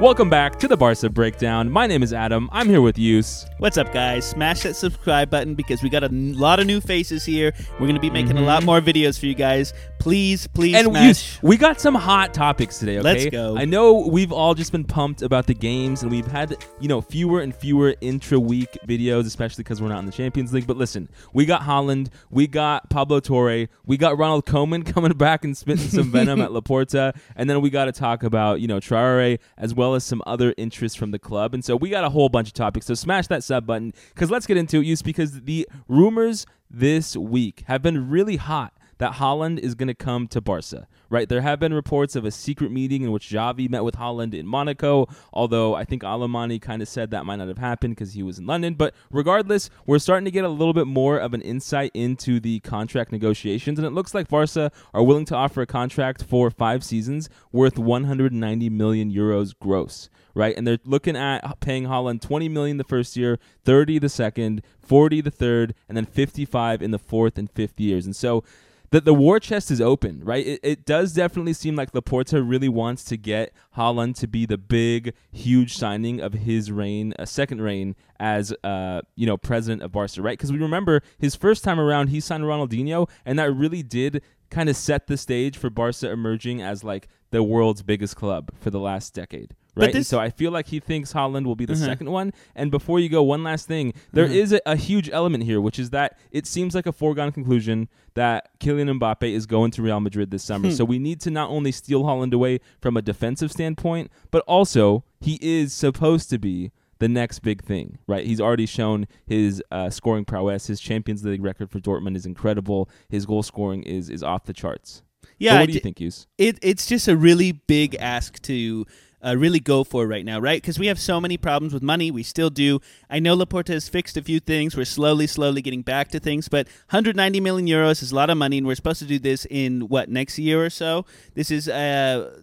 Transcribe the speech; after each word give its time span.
Welcome 0.00 0.30
back 0.30 0.60
to 0.60 0.68
the 0.68 0.76
Barca 0.76 1.10
Breakdown. 1.10 1.72
My 1.72 1.88
name 1.88 2.04
is 2.04 2.12
Adam. 2.12 2.48
I'm 2.52 2.68
here 2.68 2.80
with 2.80 2.96
Yus. 2.96 3.44
What's 3.58 3.76
up, 3.76 3.92
guys? 3.92 4.30
Smash 4.30 4.60
that 4.60 4.76
subscribe 4.76 5.28
button 5.28 5.56
because 5.56 5.82
we 5.82 5.88
got 5.88 6.04
a 6.04 6.08
lot 6.12 6.60
of 6.60 6.68
new 6.68 6.80
faces 6.80 7.24
here. 7.24 7.52
We're 7.72 7.88
going 7.88 7.96
to 7.96 8.00
be 8.00 8.08
making 8.08 8.38
a 8.38 8.42
lot 8.42 8.62
more 8.62 8.80
videos 8.80 9.18
for 9.18 9.26
you 9.26 9.34
guys. 9.34 9.74
Please, 9.98 10.46
please 10.46 10.76
Mm-hmm. 10.76 10.86
And 10.86 10.94
smash. 10.94 11.06
Yus, 11.06 11.42
we 11.42 11.56
got 11.56 11.80
some 11.80 11.96
hot 11.96 12.32
topics 12.32 12.78
today, 12.78 12.98
okay? 12.98 13.02
Let's 13.02 13.26
go. 13.26 13.58
I 13.58 13.64
know 13.64 14.06
we've 14.06 14.30
all 14.30 14.54
just 14.54 14.70
been 14.70 14.84
pumped 14.84 15.20
about 15.20 15.48
the 15.48 15.54
games 15.54 16.02
and 16.02 16.12
we've 16.12 16.28
had, 16.28 16.56
you 16.78 16.86
know, 16.86 17.00
fewer 17.00 17.40
and 17.40 17.52
fewer 17.52 17.96
intra-week 18.00 18.78
videos, 18.86 19.26
especially 19.26 19.64
because 19.64 19.82
we're 19.82 19.88
not 19.88 19.98
in 19.98 20.06
the 20.06 20.12
Champions 20.12 20.52
League. 20.52 20.68
But 20.68 20.76
listen, 20.76 21.08
we 21.32 21.44
got 21.44 21.62
Haaland, 21.62 22.10
we 22.30 22.46
got 22.46 22.88
Pablo 22.88 23.18
Torre, 23.18 23.66
we 23.84 23.96
got 23.96 24.16
Ronald 24.16 24.46
Koeman 24.46 24.86
coming 24.94 25.14
back 25.14 25.44
and 25.44 25.56
spitting 25.56 25.88
some 25.88 26.12
venom 26.12 26.40
at 26.42 26.50
Laporta, 26.50 27.16
and 27.34 27.50
then 27.50 27.60
we 27.60 27.68
got 27.68 27.86
to 27.86 27.92
talk 27.92 28.22
about, 28.22 28.60
you 28.60 28.68
know, 28.68 28.78
Traore 28.78 29.40
as 29.56 29.74
well 29.74 29.87
as 29.94 30.04
some 30.04 30.22
other 30.26 30.54
interests 30.56 30.96
from 30.96 31.10
the 31.10 31.18
club. 31.18 31.54
And 31.54 31.64
so 31.64 31.76
we 31.76 31.90
got 31.90 32.04
a 32.04 32.10
whole 32.10 32.28
bunch 32.28 32.48
of 32.48 32.54
topics. 32.54 32.86
So 32.86 32.94
smash 32.94 33.26
that 33.28 33.44
sub 33.44 33.66
button 33.66 33.92
because 34.14 34.30
let's 34.30 34.46
get 34.46 34.56
into 34.56 34.80
it, 34.80 34.86
Yus, 34.86 35.02
because 35.02 35.42
the 35.42 35.68
rumors 35.88 36.46
this 36.70 37.16
week 37.16 37.64
have 37.66 37.82
been 37.82 38.10
really 38.10 38.36
hot 38.36 38.72
that 38.98 39.14
Haaland 39.14 39.58
is 39.58 39.74
going 39.74 39.88
to 39.88 39.94
come 39.94 40.28
to 40.28 40.40
Barca, 40.40 40.86
right? 41.08 41.28
There 41.28 41.40
have 41.40 41.58
been 41.58 41.72
reports 41.72 42.16
of 42.16 42.24
a 42.24 42.30
secret 42.30 42.70
meeting 42.70 43.02
in 43.02 43.12
which 43.12 43.28
Xavi 43.28 43.70
met 43.70 43.84
with 43.84 43.96
Haaland 43.96 44.34
in 44.34 44.46
Monaco, 44.46 45.08
although 45.32 45.74
I 45.74 45.84
think 45.84 46.02
Alemany 46.02 46.60
kind 46.60 46.82
of 46.82 46.88
said 46.88 47.10
that 47.10 47.24
might 47.24 47.36
not 47.36 47.48
have 47.48 47.58
happened 47.58 47.94
because 47.94 48.12
he 48.12 48.22
was 48.22 48.38
in 48.38 48.46
London. 48.46 48.74
But 48.74 48.94
regardless, 49.10 49.70
we're 49.86 49.98
starting 49.98 50.24
to 50.26 50.30
get 50.30 50.44
a 50.44 50.48
little 50.48 50.74
bit 50.74 50.86
more 50.86 51.18
of 51.18 51.34
an 51.34 51.42
insight 51.42 51.90
into 51.94 52.40
the 52.40 52.60
contract 52.60 53.12
negotiations, 53.12 53.78
and 53.78 53.86
it 53.86 53.92
looks 53.92 54.14
like 54.14 54.28
Barca 54.28 54.70
are 54.92 55.02
willing 55.02 55.24
to 55.26 55.36
offer 55.36 55.62
a 55.62 55.66
contract 55.66 56.22
for 56.24 56.50
five 56.50 56.84
seasons 56.84 57.28
worth 57.52 57.78
190 57.78 58.70
million 58.70 59.12
euros 59.12 59.54
gross 59.58 60.08
right? 60.34 60.56
And 60.56 60.64
they're 60.64 60.78
looking 60.84 61.16
at 61.16 61.58
paying 61.58 61.84
Haaland 61.84 62.20
20 62.20 62.48
million 62.48 62.76
the 62.76 62.84
first 62.84 63.16
year, 63.16 63.40
30 63.64 63.98
the 63.98 64.08
second, 64.08 64.62
40 64.78 65.20
the 65.20 65.32
third, 65.32 65.74
and 65.88 65.96
then 65.96 66.06
55 66.06 66.80
in 66.80 66.92
the 66.92 66.98
fourth 66.98 67.38
and 67.38 67.50
fifth 67.50 67.80
years. 67.80 68.06
And 68.06 68.14
so 68.14 68.44
the, 68.90 69.00
the 69.00 69.14
war 69.14 69.38
chest 69.38 69.70
is 69.70 69.80
open, 69.80 70.22
right? 70.24 70.46
It, 70.46 70.60
it 70.62 70.84
does 70.84 71.12
definitely 71.12 71.52
seem 71.52 71.76
like 71.76 71.92
Laporta 71.92 72.42
really 72.46 72.68
wants 72.68 73.04
to 73.04 73.16
get 73.16 73.52
Haaland 73.76 74.16
to 74.20 74.26
be 74.26 74.46
the 74.46 74.58
big, 74.58 75.14
huge 75.30 75.76
signing 75.76 76.20
of 76.20 76.32
his 76.32 76.72
reign, 76.72 77.14
a 77.18 77.26
second 77.26 77.60
reign 77.60 77.96
as, 78.18 78.52
uh, 78.64 79.02
you 79.14 79.26
know, 79.26 79.36
president 79.36 79.82
of 79.82 79.92
Barca, 79.92 80.22
right? 80.22 80.38
Because 80.38 80.52
we 80.52 80.58
remember 80.58 81.02
his 81.18 81.34
first 81.34 81.64
time 81.64 81.78
around, 81.78 82.08
he 82.08 82.20
signed 82.20 82.44
Ronaldinho, 82.44 83.08
and 83.24 83.38
that 83.38 83.52
really 83.52 83.82
did 83.82 84.22
kind 84.50 84.68
of 84.68 84.76
set 84.76 85.06
the 85.06 85.16
stage 85.16 85.56
for 85.56 85.68
Barca 85.70 86.10
emerging 86.10 86.62
as 86.62 86.82
like 86.82 87.08
the 87.30 87.42
world's 87.42 87.82
biggest 87.82 88.16
club 88.16 88.50
for 88.58 88.70
the 88.70 88.80
last 88.80 89.12
decade. 89.12 89.54
Right. 89.84 89.92
This- 89.92 90.08
so 90.08 90.18
I 90.18 90.30
feel 90.30 90.50
like 90.50 90.66
he 90.68 90.80
thinks 90.80 91.12
Haaland 91.12 91.44
will 91.44 91.56
be 91.56 91.64
the 91.66 91.74
Mhm. 91.74 91.84
second 91.84 92.10
one. 92.10 92.32
And 92.54 92.70
before 92.70 93.00
you 93.00 93.08
go, 93.08 93.22
one 93.22 93.42
last 93.42 93.66
thing. 93.68 93.92
There 94.12 94.26
Mhm. 94.28 94.34
is 94.34 94.52
a, 94.52 94.60
a 94.66 94.76
huge 94.76 95.08
element 95.10 95.44
here, 95.44 95.60
which 95.60 95.78
is 95.78 95.90
that 95.90 96.18
it 96.32 96.46
seems 96.46 96.74
like 96.74 96.86
a 96.86 96.92
foregone 96.92 97.32
conclusion 97.32 97.88
that 98.14 98.48
Kylian 98.60 98.98
Mbappe 98.98 99.30
is 99.32 99.46
going 99.46 99.70
to 99.72 99.82
Real 99.82 100.00
Madrid 100.00 100.30
this 100.30 100.42
summer. 100.42 100.68
Hmm. 100.68 100.74
so 100.74 100.84
we 100.84 100.98
need 100.98 101.20
to 101.20 101.30
not 101.30 101.50
only 101.50 101.70
steal 101.72 102.02
Haaland 102.04 102.32
away 102.32 102.58
from 102.80 102.96
a 102.96 103.02
defensive 103.02 103.52
standpoint, 103.52 104.10
but 104.30 104.42
also 104.48 105.04
he 105.20 105.38
is 105.40 105.72
supposed 105.72 106.28
to 106.30 106.38
be 106.38 106.72
the 107.00 107.08
next 107.08 107.38
big 107.40 107.62
thing, 107.62 107.98
right? 108.08 108.26
He's 108.26 108.40
already 108.40 108.66
shown 108.66 109.06
his 109.24 109.62
uh, 109.70 109.88
scoring 109.88 110.24
prowess. 110.24 110.66
His 110.66 110.80
Champions 110.80 111.24
League 111.24 111.44
record 111.44 111.70
for 111.70 111.78
Dortmund 111.78 112.16
is 112.16 112.26
incredible. 112.26 112.88
His 113.08 113.24
goal 113.24 113.44
scoring 113.44 113.84
is 113.84 114.10
is 114.10 114.24
off 114.24 114.44
the 114.46 114.52
charts. 114.52 115.02
yeah, 115.38 115.54
I 115.54 115.60
what 115.60 115.66
do 115.66 115.72
you 115.74 115.78
di- 115.78 115.82
think, 115.84 116.00
Hughes? 116.00 116.26
it 116.38 116.58
it's 116.60 116.86
just 116.86 117.06
a 117.06 117.16
really 117.16 117.52
big 117.52 117.94
ask 118.00 118.42
to 118.42 118.84
uh, 119.24 119.36
really 119.36 119.60
go 119.60 119.84
for 119.84 120.06
right 120.06 120.24
now, 120.24 120.38
right? 120.38 120.60
Because 120.60 120.78
we 120.78 120.86
have 120.86 120.98
so 120.98 121.20
many 121.20 121.36
problems 121.36 121.74
with 121.74 121.82
money. 121.82 122.10
We 122.10 122.22
still 122.22 122.50
do. 122.50 122.80
I 123.10 123.18
know 123.18 123.36
Laporta 123.36 123.68
has 123.68 123.88
fixed 123.88 124.16
a 124.16 124.22
few 124.22 124.40
things. 124.40 124.76
We're 124.76 124.84
slowly, 124.84 125.26
slowly 125.26 125.62
getting 125.62 125.82
back 125.82 126.08
to 126.08 126.20
things, 126.20 126.48
but 126.48 126.66
190 126.90 127.40
million 127.40 127.66
euros 127.66 128.02
is 128.02 128.12
a 128.12 128.14
lot 128.14 128.30
of 128.30 128.36
money, 128.36 128.58
and 128.58 128.66
we're 128.66 128.74
supposed 128.74 129.00
to 129.00 129.06
do 129.06 129.18
this 129.18 129.46
in 129.50 129.88
what 129.88 130.08
next 130.08 130.38
year 130.38 130.64
or 130.64 130.70
so. 130.70 131.04
This 131.34 131.50
is 131.50 131.68
uh, 131.68 132.42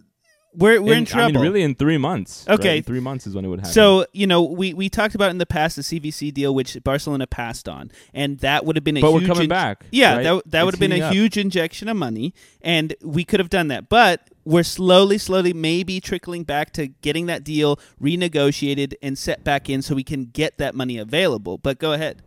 we're 0.56 0.80
we're 0.80 0.94
in, 0.94 1.04
trouble. 1.04 1.24
I 1.24 1.32
mean, 1.32 1.42
really, 1.42 1.62
in 1.62 1.74
three 1.74 1.98
months. 1.98 2.46
right? 2.48 2.58
Okay. 2.58 2.76
In 2.78 2.82
three 2.82 3.00
months 3.00 3.26
is 3.26 3.34
when 3.34 3.44
it 3.44 3.48
would 3.48 3.60
happen. 3.60 3.72
So 3.72 4.06
you 4.12 4.26
know, 4.26 4.42
we, 4.42 4.72
we 4.72 4.88
talked 4.88 5.14
about 5.14 5.30
in 5.30 5.38
the 5.38 5.46
past 5.46 5.76
the 5.76 5.82
CVC 5.82 6.32
deal, 6.32 6.54
which 6.54 6.76
Barcelona 6.82 7.26
passed 7.26 7.68
on, 7.68 7.90
and 8.14 8.38
that 8.38 8.64
would 8.64 8.76
have 8.76 8.84
been 8.84 8.96
a 8.96 9.00
but 9.00 9.10
huge. 9.12 9.22
we're 9.22 9.28
coming 9.28 9.44
in- 9.44 9.48
back. 9.48 9.84
Yeah, 9.90 10.16
right? 10.16 10.22
that 10.22 10.42
that 10.50 10.64
would 10.64 10.74
have 10.74 10.80
been 10.80 10.92
a 10.92 11.02
up. 11.02 11.12
huge 11.12 11.36
injection 11.36 11.88
of 11.88 11.96
money, 11.96 12.34
and 12.62 12.94
we 13.02 13.24
could 13.24 13.40
have 13.40 13.50
done 13.50 13.68
that. 13.68 13.88
But 13.88 14.30
we're 14.46 14.62
slowly, 14.62 15.18
slowly, 15.18 15.52
maybe 15.52 16.00
trickling 16.00 16.44
back 16.44 16.72
to 16.74 16.86
getting 16.86 17.26
that 17.26 17.42
deal 17.44 17.78
renegotiated 18.00 18.94
and 19.02 19.18
set 19.18 19.44
back 19.44 19.68
in, 19.68 19.82
so 19.82 19.94
we 19.94 20.04
can 20.04 20.26
get 20.26 20.56
that 20.58 20.74
money 20.74 20.96
available. 20.96 21.58
But 21.58 21.78
go 21.78 21.92
ahead. 21.92 22.22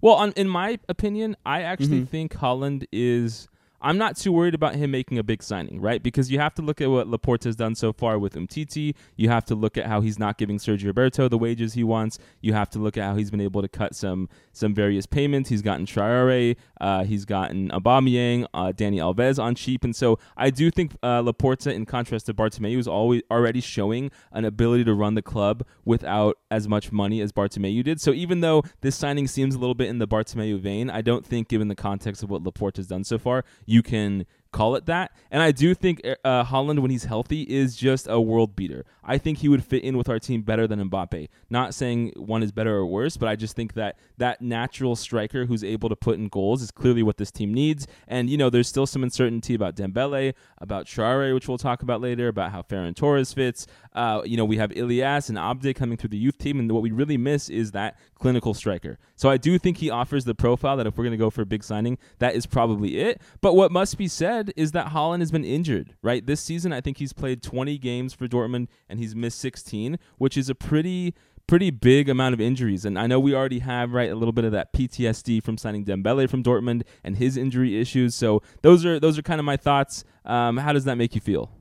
Well, 0.00 0.14
on, 0.14 0.32
in 0.32 0.48
my 0.48 0.78
opinion, 0.88 1.36
I 1.44 1.62
actually 1.62 2.00
Mhm. 2.00 2.08
think 2.08 2.32
Haaland 2.34 2.86
is. 2.92 3.46
I'm 3.86 3.98
not 3.98 4.16
too 4.16 4.32
worried 4.32 4.54
about 4.54 4.74
him 4.74 4.90
making 4.90 5.16
a 5.16 5.22
big 5.22 5.44
signing, 5.44 5.80
right? 5.80 6.02
Because 6.02 6.28
you 6.28 6.40
have 6.40 6.52
to 6.54 6.62
look 6.62 6.80
at 6.80 6.90
what 6.90 7.06
Laporta 7.06 7.44
has 7.44 7.54
done 7.54 7.76
so 7.76 7.92
far 7.92 8.18
with 8.18 8.34
Umtiti. 8.34 8.96
You 9.14 9.28
have 9.28 9.44
to 9.44 9.54
look 9.54 9.78
at 9.78 9.86
how 9.86 10.00
he's 10.00 10.18
not 10.18 10.38
giving 10.38 10.58
Sergio 10.58 10.86
Roberto 10.86 11.28
the 11.28 11.38
wages 11.38 11.74
he 11.74 11.84
wants. 11.84 12.18
You 12.40 12.52
have 12.52 12.68
to 12.70 12.80
look 12.80 12.96
at 12.96 13.04
how 13.04 13.14
he's 13.14 13.30
been 13.30 13.40
able 13.40 13.62
to 13.62 13.68
cut 13.68 13.94
some 13.94 14.28
some 14.52 14.74
various 14.74 15.06
payments. 15.06 15.50
He's 15.50 15.62
gotten 15.62 15.86
Traore, 15.86 16.56
uh, 16.80 17.04
he's 17.04 17.24
gotten 17.24 17.68
Aubameyang, 17.68 18.48
uh, 18.52 18.72
Dani 18.72 18.96
Alves 18.96 19.40
on 19.40 19.54
cheap, 19.54 19.84
and 19.84 19.94
so 19.94 20.18
I 20.36 20.50
do 20.50 20.68
think 20.72 20.96
uh, 21.04 21.22
Laporta, 21.22 21.72
in 21.72 21.86
contrast 21.86 22.26
to 22.26 22.34
Bartomeu, 22.34 22.76
is 22.78 22.88
always 22.88 23.22
already 23.30 23.60
showing 23.60 24.10
an 24.32 24.44
ability 24.44 24.82
to 24.82 24.94
run 24.94 25.14
the 25.14 25.22
club 25.22 25.64
without 25.84 26.38
as 26.50 26.66
much 26.66 26.90
money 26.90 27.20
as 27.20 27.30
Bartomeu 27.30 27.84
did. 27.84 28.00
So 28.00 28.10
even 28.10 28.40
though 28.40 28.64
this 28.80 28.96
signing 28.96 29.28
seems 29.28 29.54
a 29.54 29.60
little 29.60 29.76
bit 29.76 29.88
in 29.88 30.00
the 30.00 30.08
Bartomeu 30.08 30.58
vein, 30.58 30.90
I 30.90 31.02
don't 31.02 31.24
think, 31.24 31.46
given 31.46 31.68
the 31.68 31.76
context 31.76 32.24
of 32.24 32.30
what 32.30 32.42
Laporta 32.42 32.78
has 32.78 32.88
done 32.88 33.04
so 33.04 33.16
far, 33.16 33.44
you 33.64 33.75
can 33.82 34.26
call 34.56 34.74
it 34.74 34.86
that. 34.86 35.12
And 35.30 35.42
I 35.42 35.52
do 35.52 35.74
think 35.74 36.00
uh, 36.24 36.44
Haaland, 36.44 36.78
when 36.80 36.90
he's 36.90 37.04
healthy, 37.04 37.42
is 37.42 37.76
just 37.76 38.06
a 38.08 38.18
world 38.18 38.56
beater. 38.56 38.86
I 39.04 39.18
think 39.18 39.38
he 39.38 39.48
would 39.48 39.62
fit 39.62 39.84
in 39.84 39.96
with 39.98 40.08
our 40.08 40.18
team 40.18 40.42
better 40.42 40.66
than 40.66 40.88
Mbappe. 40.88 41.28
Not 41.50 41.74
saying 41.74 42.12
one 42.16 42.42
is 42.42 42.52
better 42.52 42.74
or 42.74 42.86
worse, 42.86 43.16
but 43.16 43.28
I 43.28 43.36
just 43.36 43.54
think 43.54 43.74
that 43.74 43.98
that 44.16 44.40
natural 44.40 44.96
striker 44.96 45.44
who's 45.44 45.62
able 45.62 45.90
to 45.90 45.96
put 45.96 46.18
in 46.18 46.28
goals 46.28 46.62
is 46.62 46.70
clearly 46.70 47.02
what 47.02 47.18
this 47.18 47.30
team 47.30 47.52
needs. 47.52 47.86
And 48.08 48.30
you 48.30 48.38
know, 48.38 48.48
there's 48.48 48.68
still 48.68 48.86
some 48.86 49.02
uncertainty 49.02 49.54
about 49.54 49.76
Dembele, 49.76 50.32
about 50.58 50.86
Traore, 50.86 51.34
which 51.34 51.48
we'll 51.48 51.58
talk 51.58 51.82
about 51.82 52.00
later, 52.00 52.28
about 52.28 52.50
how 52.50 52.62
Ferran 52.62 52.96
Torres 52.96 53.32
fits. 53.34 53.66
Uh, 53.96 54.22
you 54.24 54.36
know, 54.36 54.44
we 54.44 54.58
have 54.58 54.70
Ilias 54.76 55.30
and 55.30 55.38
Abde 55.38 55.74
coming 55.74 55.96
through 55.96 56.10
the 56.10 56.18
youth 56.18 56.36
team, 56.36 56.60
and 56.60 56.70
what 56.70 56.82
we 56.82 56.90
really 56.90 57.16
miss 57.16 57.48
is 57.48 57.72
that 57.72 57.98
clinical 58.14 58.52
striker. 58.52 58.98
So 59.16 59.30
I 59.30 59.38
do 59.38 59.58
think 59.58 59.78
he 59.78 59.88
offers 59.88 60.26
the 60.26 60.34
profile 60.34 60.76
that 60.76 60.86
if 60.86 60.96
we're 60.96 61.04
going 61.04 61.12
to 61.12 61.16
go 61.16 61.30
for 61.30 61.40
a 61.42 61.46
big 61.46 61.64
signing, 61.64 61.96
that 62.18 62.34
is 62.34 62.44
probably 62.44 62.98
it. 62.98 63.22
But 63.40 63.56
what 63.56 63.72
must 63.72 63.96
be 63.96 64.06
said 64.06 64.52
is 64.54 64.72
that 64.72 64.88
Haaland 64.88 65.20
has 65.20 65.30
been 65.30 65.44
injured, 65.44 65.94
right? 66.02 66.24
This 66.24 66.42
season, 66.42 66.74
I 66.74 66.82
think 66.82 66.98
he's 66.98 67.14
played 67.14 67.42
20 67.42 67.78
games 67.78 68.12
for 68.12 68.28
Dortmund 68.28 68.68
and 68.88 69.00
he's 69.00 69.14
missed 69.16 69.38
16, 69.40 69.98
which 70.18 70.36
is 70.36 70.50
a 70.50 70.54
pretty 70.54 71.14
pretty 71.46 71.70
big 71.70 72.08
amount 72.08 72.34
of 72.34 72.40
injuries. 72.40 72.84
And 72.84 72.98
I 72.98 73.06
know 73.06 73.20
we 73.20 73.34
already 73.34 73.60
have 73.60 73.92
right 73.92 74.10
a 74.10 74.14
little 74.14 74.32
bit 74.32 74.44
of 74.44 74.52
that 74.52 74.72
PTSD 74.72 75.42
from 75.42 75.56
signing 75.56 75.84
Dembele 75.84 76.28
from 76.28 76.42
Dortmund 76.42 76.82
and 77.04 77.16
his 77.16 77.36
injury 77.36 77.80
issues. 77.80 78.14
So 78.14 78.42
those 78.62 78.84
are 78.84 78.98
those 78.98 79.16
are 79.16 79.22
kind 79.22 79.38
of 79.38 79.44
my 79.44 79.56
thoughts. 79.56 80.04
Um, 80.24 80.56
how 80.56 80.72
does 80.72 80.84
that 80.84 80.96
make 80.96 81.14
you 81.14 81.20
feel? 81.20 81.55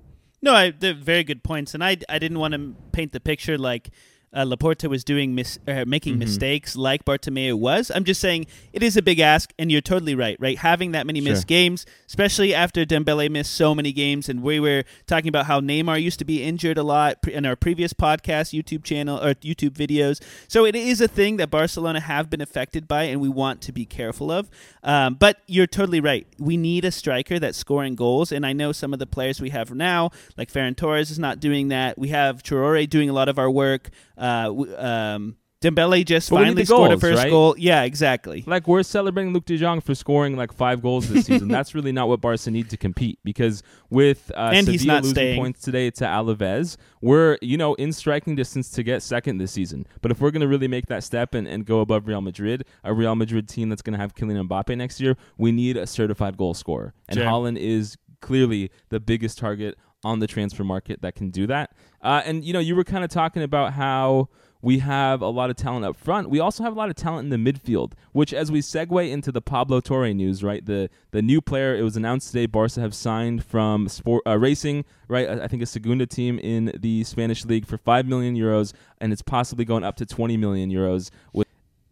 No, 0.46 0.54
I, 0.54 0.70
they're 0.70 0.94
very 0.94 1.24
good 1.24 1.44
points, 1.44 1.74
and 1.74 1.84
I, 1.84 1.98
I 2.08 2.20
didn't 2.20 2.38
want 2.38 2.54
to 2.54 2.76
paint 2.92 3.14
the 3.14 3.20
picture 3.20 3.58
like 3.58 3.90
uh, 4.36 4.46
Laporta 4.46 4.90
was 4.90 5.04
doing 5.04 5.34
mis- 5.34 5.58
uh, 5.68 5.86
making 5.88 6.16
Mhm. 6.16 6.20
mistakes 6.20 6.76
like 6.76 7.06
Bartomeu 7.06 7.54
was. 7.56 7.90
I'm 7.96 8.04
just 8.04 8.20
saying 8.22 8.46
it 8.74 8.84
is 8.84 8.98
a 8.98 9.02
big 9.02 9.20
ask, 9.20 9.54
and 9.58 9.72
you're 9.72 9.82
totally 9.82 10.14
right. 10.14 10.38
Right, 10.40 10.58
having 10.58 10.92
that 10.92 11.08
many 11.08 11.22
missed 11.22 11.48
games, 11.48 11.86
especially 12.08 12.54
after 12.54 12.86
Dembele 12.86 13.30
missed 13.32 13.54
so 13.54 13.74
many 13.74 13.92
games, 13.94 14.28
and 14.30 14.44
we 14.44 14.60
were 14.60 14.84
talking 15.08 15.30
about 15.30 15.46
how 15.46 15.62
Neymar 15.62 16.02
used 16.02 16.20
to 16.20 16.26
be 16.26 16.44
injured 16.44 16.78
a 16.78 16.84
lot 16.84 17.22
pre- 17.22 17.34
in 17.34 17.46
our 17.46 17.56
previous 17.56 17.94
podcast, 17.94 18.54
YouTube 18.54 18.84
channel 18.84 19.18
or 19.24 19.34
YouTube 19.36 19.72
videos. 19.72 20.22
So 20.48 20.66
it 20.66 20.76
is 20.76 21.00
a 21.02 21.08
thing 21.08 21.38
that 21.38 21.50
Barcelona 21.50 22.02
have 22.02 22.30
been 22.30 22.42
affected 22.42 22.88
by, 22.88 23.04
and 23.06 23.22
we 23.22 23.30
want 23.30 23.62
to 23.62 23.72
be 23.72 23.86
careful 23.86 24.32
of. 24.32 24.50
Um, 24.84 25.16
but 25.16 25.38
you're 25.48 25.68
totally 25.68 26.02
right. 26.02 26.28
We 26.38 26.58
need 26.58 26.84
a 26.86 26.92
striker 26.92 27.40
that's 27.40 27.58
scoring 27.58 27.96
goals, 27.96 28.32
and 28.32 28.46
I 28.46 28.52
know 28.54 28.72
some 28.74 28.92
of 28.94 29.00
the 29.00 29.08
players 29.08 29.40
we 29.40 29.52
have 29.52 29.72
now, 29.74 30.12
like 30.38 30.52
Ferran 30.52 30.76
Torres, 30.76 31.10
is 31.10 31.18
not 31.20 31.40
doing 31.40 31.70
that. 31.70 31.98
We 31.98 32.10
have 32.10 32.44
Traore 32.44 32.90
doing 32.90 33.10
a 33.10 33.14
lot 33.14 33.30
of 33.30 33.40
our 33.40 33.50
work. 33.50 33.90
Uh, 34.26 34.76
um, 34.78 35.38
Dembele 35.62 36.06
just 36.06 36.30
But 36.30 36.44
finally 36.44 36.66
scored 36.66 36.92
a 36.92 37.00
first 37.00 37.24
right? 37.24 37.30
goal. 37.30 37.56
Yeah, 37.58 37.84
exactly. 37.84 38.44
Like 38.46 38.68
we're 38.68 38.84
celebrating 38.84 39.34
Luuk 39.34 39.46
De 39.46 39.58
Jong 39.58 39.82
for 39.82 39.96
scoring 39.96 40.36
like 40.38 40.54
five 40.54 40.82
goals 40.82 41.10
this 41.10 41.26
season. 41.26 41.48
That's 41.48 41.74
really 41.74 41.92
not 41.92 42.08
what 42.08 42.22
Barca 42.22 42.52
need 42.52 42.70
to 42.70 42.78
compete 42.78 43.18
because 43.24 43.64
with 43.90 44.32
uh, 44.36 44.52
And 44.54 44.68
he's 44.68 44.86
not 44.86 45.04
losing 45.04 45.16
staying. 45.16 45.42
points 45.42 45.62
today 45.62 45.90
to 45.92 46.04
Alaves, 46.04 46.78
we're 47.02 47.40
you 47.42 47.58
know 47.58 47.74
in 47.76 47.94
striking 47.94 48.36
distance 48.36 48.70
to 48.72 48.84
get 48.84 49.02
second 49.02 49.40
this 49.40 49.52
season. 49.54 49.88
But 50.02 50.12
if 50.12 50.22
we're 50.22 50.32
going 50.32 50.42
to 50.42 50.48
really 50.48 50.68
make 50.68 50.86
that 50.88 51.04
step 51.04 51.34
and, 51.34 51.48
and 51.48 51.66
go 51.66 51.80
above 51.80 52.08
Real 52.08 52.22
Madrid, 52.22 52.66
a 52.84 52.94
Real 52.94 53.16
Madrid 53.16 53.48
team 53.48 53.70
that's 53.70 53.82
going 53.82 53.94
to 53.94 54.00
have 54.00 54.14
Kylian 54.14 54.48
Mbappe 54.48 54.78
next 54.78 55.00
year, 55.02 55.18
we 55.38 55.52
need 55.52 55.78
a 55.78 55.88
certified 55.88 56.38
goal 56.38 56.54
scorer. 56.54 56.94
And. 57.08 57.18
Haaland 57.26 57.58
is 57.58 57.98
clearly 58.22 58.70
the 58.90 59.00
biggest 59.00 59.38
target 59.38 59.78
on 60.06 60.20
the 60.20 60.28
transfer 60.28 60.64
market 60.64 61.02
that 61.02 61.16
can 61.16 61.32
do 61.32 61.48
that. 61.48 61.72
Uh, 62.02 62.22
and 62.24 62.46
you 62.46 62.54
know, 62.54 62.60
you 62.60 62.76
were 62.76 62.84
kind 62.84 63.04
of 63.04 63.10
talking 63.10 63.42
about 63.42 63.74
how 63.74 64.30
we 64.62 64.80
have 64.80 65.22
a 65.22 65.28
lot 65.28 65.50
of 65.50 65.56
talent 65.56 65.86
up 65.86 65.96
front. 65.96 66.30
We 66.30 66.40
also 66.40 66.64
have 66.64 66.74
a 66.74 66.76
lot 66.76 66.90
of 66.90 66.96
talent 66.96 67.32
in 67.32 67.44
the 67.44 67.52
midfield, 67.52 67.94
which 68.14 68.34
as 68.34 68.52
we 68.52 68.62
segue 68.62 69.12
into 69.12 69.32
the 69.32 69.42
Pablo 69.42 69.80
Torre 69.80 70.14
news, 70.14 70.44
right? 70.44 70.66
The 70.66 70.90
the 71.12 71.22
new 71.22 71.42
player, 71.42 71.76
it 71.76 71.82
was 71.82 71.98
announced 71.98 72.28
today 72.32 72.46
Barca 72.46 72.82
have 72.82 72.96
signed 72.96 73.44
from 73.44 73.88
Sport 73.90 74.24
uh, 74.26 74.38
Racing, 74.38 74.86
right? 75.08 75.28
I 75.28 75.48
think 75.48 75.62
a 75.62 75.66
Segunda 75.68 76.06
team 76.06 76.40
in 76.40 76.72
the 76.80 77.04
Spanish 77.04 77.46
league 77.46 77.66
for 77.66 77.78
5 77.78 78.08
million 78.08 78.36
euros 78.36 78.74
and 79.00 79.12
it's 79.12 79.22
possibly 79.22 79.66
going 79.66 79.84
up 79.84 79.96
to 79.98 80.06
20 80.06 80.38
million 80.38 80.72
euros 80.72 81.12
with 81.34 81.45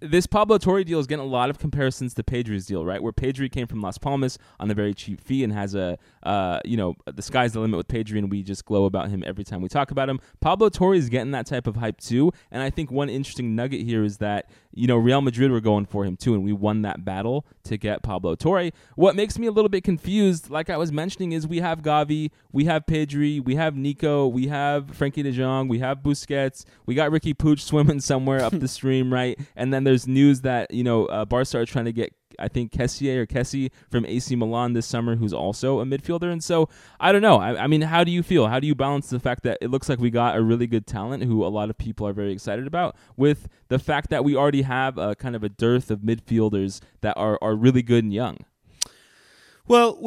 this 0.03 0.27
Pablo 0.27 0.57
Torre 0.57 0.83
deal 0.83 0.99
is 0.99 1.07
getting 1.07 1.23
a 1.23 1.27
lot 1.27 1.49
of 1.49 1.57
comparisons 1.57 2.13
to 2.15 2.23
Pedri's 2.23 2.65
deal, 2.65 2.83
right? 2.83 3.01
Where 3.01 3.13
Pedri 3.13 3.49
came 3.49 3.67
from 3.67 3.81
Las 3.81 3.97
Palmas 3.97 4.37
on 4.59 4.69
a 4.69 4.73
very 4.73 4.93
cheap 4.93 5.21
fee 5.21 5.45
and 5.45 5.53
has 5.53 5.75
a, 5.75 5.97
uh, 6.23 6.59
you 6.65 6.75
know, 6.75 6.95
the 7.05 7.21
sky's 7.21 7.53
the 7.53 7.61
limit 7.61 7.77
with 7.77 7.87
Pedri, 7.87 8.17
and 8.17 8.29
we 8.29 8.43
just 8.43 8.65
glow 8.65 8.83
about 8.83 9.09
him 9.09 9.23
every 9.25 9.45
time 9.45 9.61
we 9.61 9.69
talk 9.69 9.91
about 9.91 10.09
him. 10.09 10.19
Pablo 10.41 10.67
Torre 10.67 10.95
is 10.95 11.07
getting 11.07 11.31
that 11.31 11.45
type 11.45 11.67
of 11.67 11.77
hype 11.77 12.01
too, 12.01 12.33
and 12.51 12.61
I 12.61 12.69
think 12.69 12.91
one 12.91 13.09
interesting 13.09 13.55
nugget 13.55 13.81
here 13.81 14.03
is 14.03 14.17
that 14.17 14.49
you 14.73 14.87
know 14.87 14.97
Real 14.97 15.21
Madrid 15.21 15.51
were 15.51 15.61
going 15.61 15.85
for 15.85 16.03
him 16.03 16.17
too, 16.17 16.33
and 16.33 16.43
we 16.43 16.51
won 16.51 16.81
that 16.81 17.05
battle 17.05 17.45
to 17.63 17.77
get 17.77 18.03
Pablo 18.03 18.35
Torre. 18.35 18.71
What 18.95 19.15
makes 19.15 19.39
me 19.39 19.47
a 19.47 19.51
little 19.51 19.69
bit 19.69 19.85
confused, 19.85 20.49
like 20.49 20.69
I 20.69 20.75
was 20.75 20.91
mentioning, 20.91 21.31
is 21.31 21.47
we 21.47 21.59
have 21.59 21.81
Gavi, 21.81 22.31
we 22.51 22.65
have 22.65 22.85
Pedri, 22.85 23.43
we 23.43 23.55
have 23.55 23.77
Nico, 23.77 24.27
we 24.27 24.47
have 24.47 24.87
Frenkie 24.87 25.23
De 25.23 25.31
Jong, 25.31 25.69
we 25.69 25.79
have 25.79 25.99
Busquets, 25.99 26.65
we 26.85 26.93
got 26.93 27.09
Riqui 27.11 27.33
Puig 27.35 27.59
swimming 27.61 28.01
somewhere 28.01 28.41
up 28.41 28.59
the 28.59 28.67
stream, 28.67 29.13
right? 29.13 29.39
And 29.55 29.73
then 29.73 29.85
there's 29.85 29.92
news 30.07 30.41
that 30.41 30.73
you 30.73 30.83
know 30.83 31.05
uh, 31.05 31.25
Barca 31.25 31.59
are 31.59 31.65
trying 31.65 31.85
to 31.85 31.93
get 31.93 32.13
I 32.39 32.47
think 32.47 32.71
Kessié 32.71 33.17
or 33.17 33.25
Kessie 33.25 33.71
from 33.89 34.05
AC 34.05 34.35
Milan 34.35 34.73
this 34.73 34.85
summer, 34.85 35.15
who's 35.15 35.33
also 35.33 35.79
a 35.79 35.85
midfielder. 35.85 36.31
And 36.31 36.43
so 36.43 36.69
I 36.99 37.11
don't 37.11 37.21
know. 37.21 37.37
I, 37.37 37.63
I, 37.63 37.67
mean, 37.67 37.81
how 37.81 38.03
do 38.03 38.11
you 38.11 38.23
feel? 38.23 38.47
How 38.47 38.59
do 38.59 38.67
you 38.67 38.75
balance 38.75 39.09
the 39.09 39.19
fact 39.19 39.43
that 39.43 39.57
it 39.61 39.69
looks 39.69 39.89
like 39.89 39.99
we 39.99 40.09
got 40.09 40.35
a 40.35 40.41
really 40.41 40.67
good 40.67 40.87
talent 40.87 41.23
who 41.23 41.45
a 41.45 41.47
lot 41.47 41.69
of 41.69 41.77
people 41.77 42.07
are 42.07 42.13
very 42.13 42.31
excited 42.31 42.67
about 42.67 42.95
with 43.17 43.47
the 43.67 43.79
fact 43.79 44.09
that 44.09 44.23
we 44.23 44.35
already 44.35 44.63
have 44.63 44.97
a 44.97 45.15
kind 45.15 45.35
of 45.35 45.43
a 45.43 45.49
dearth 45.49 45.91
of 45.91 45.99
midfielders 45.99 46.81
that 47.01 47.15
are, 47.17 47.37
are 47.41 47.55
really 47.55 47.81
good 47.81 48.03
and 48.03 48.13
young? 48.13 48.37
Well, 49.65 49.97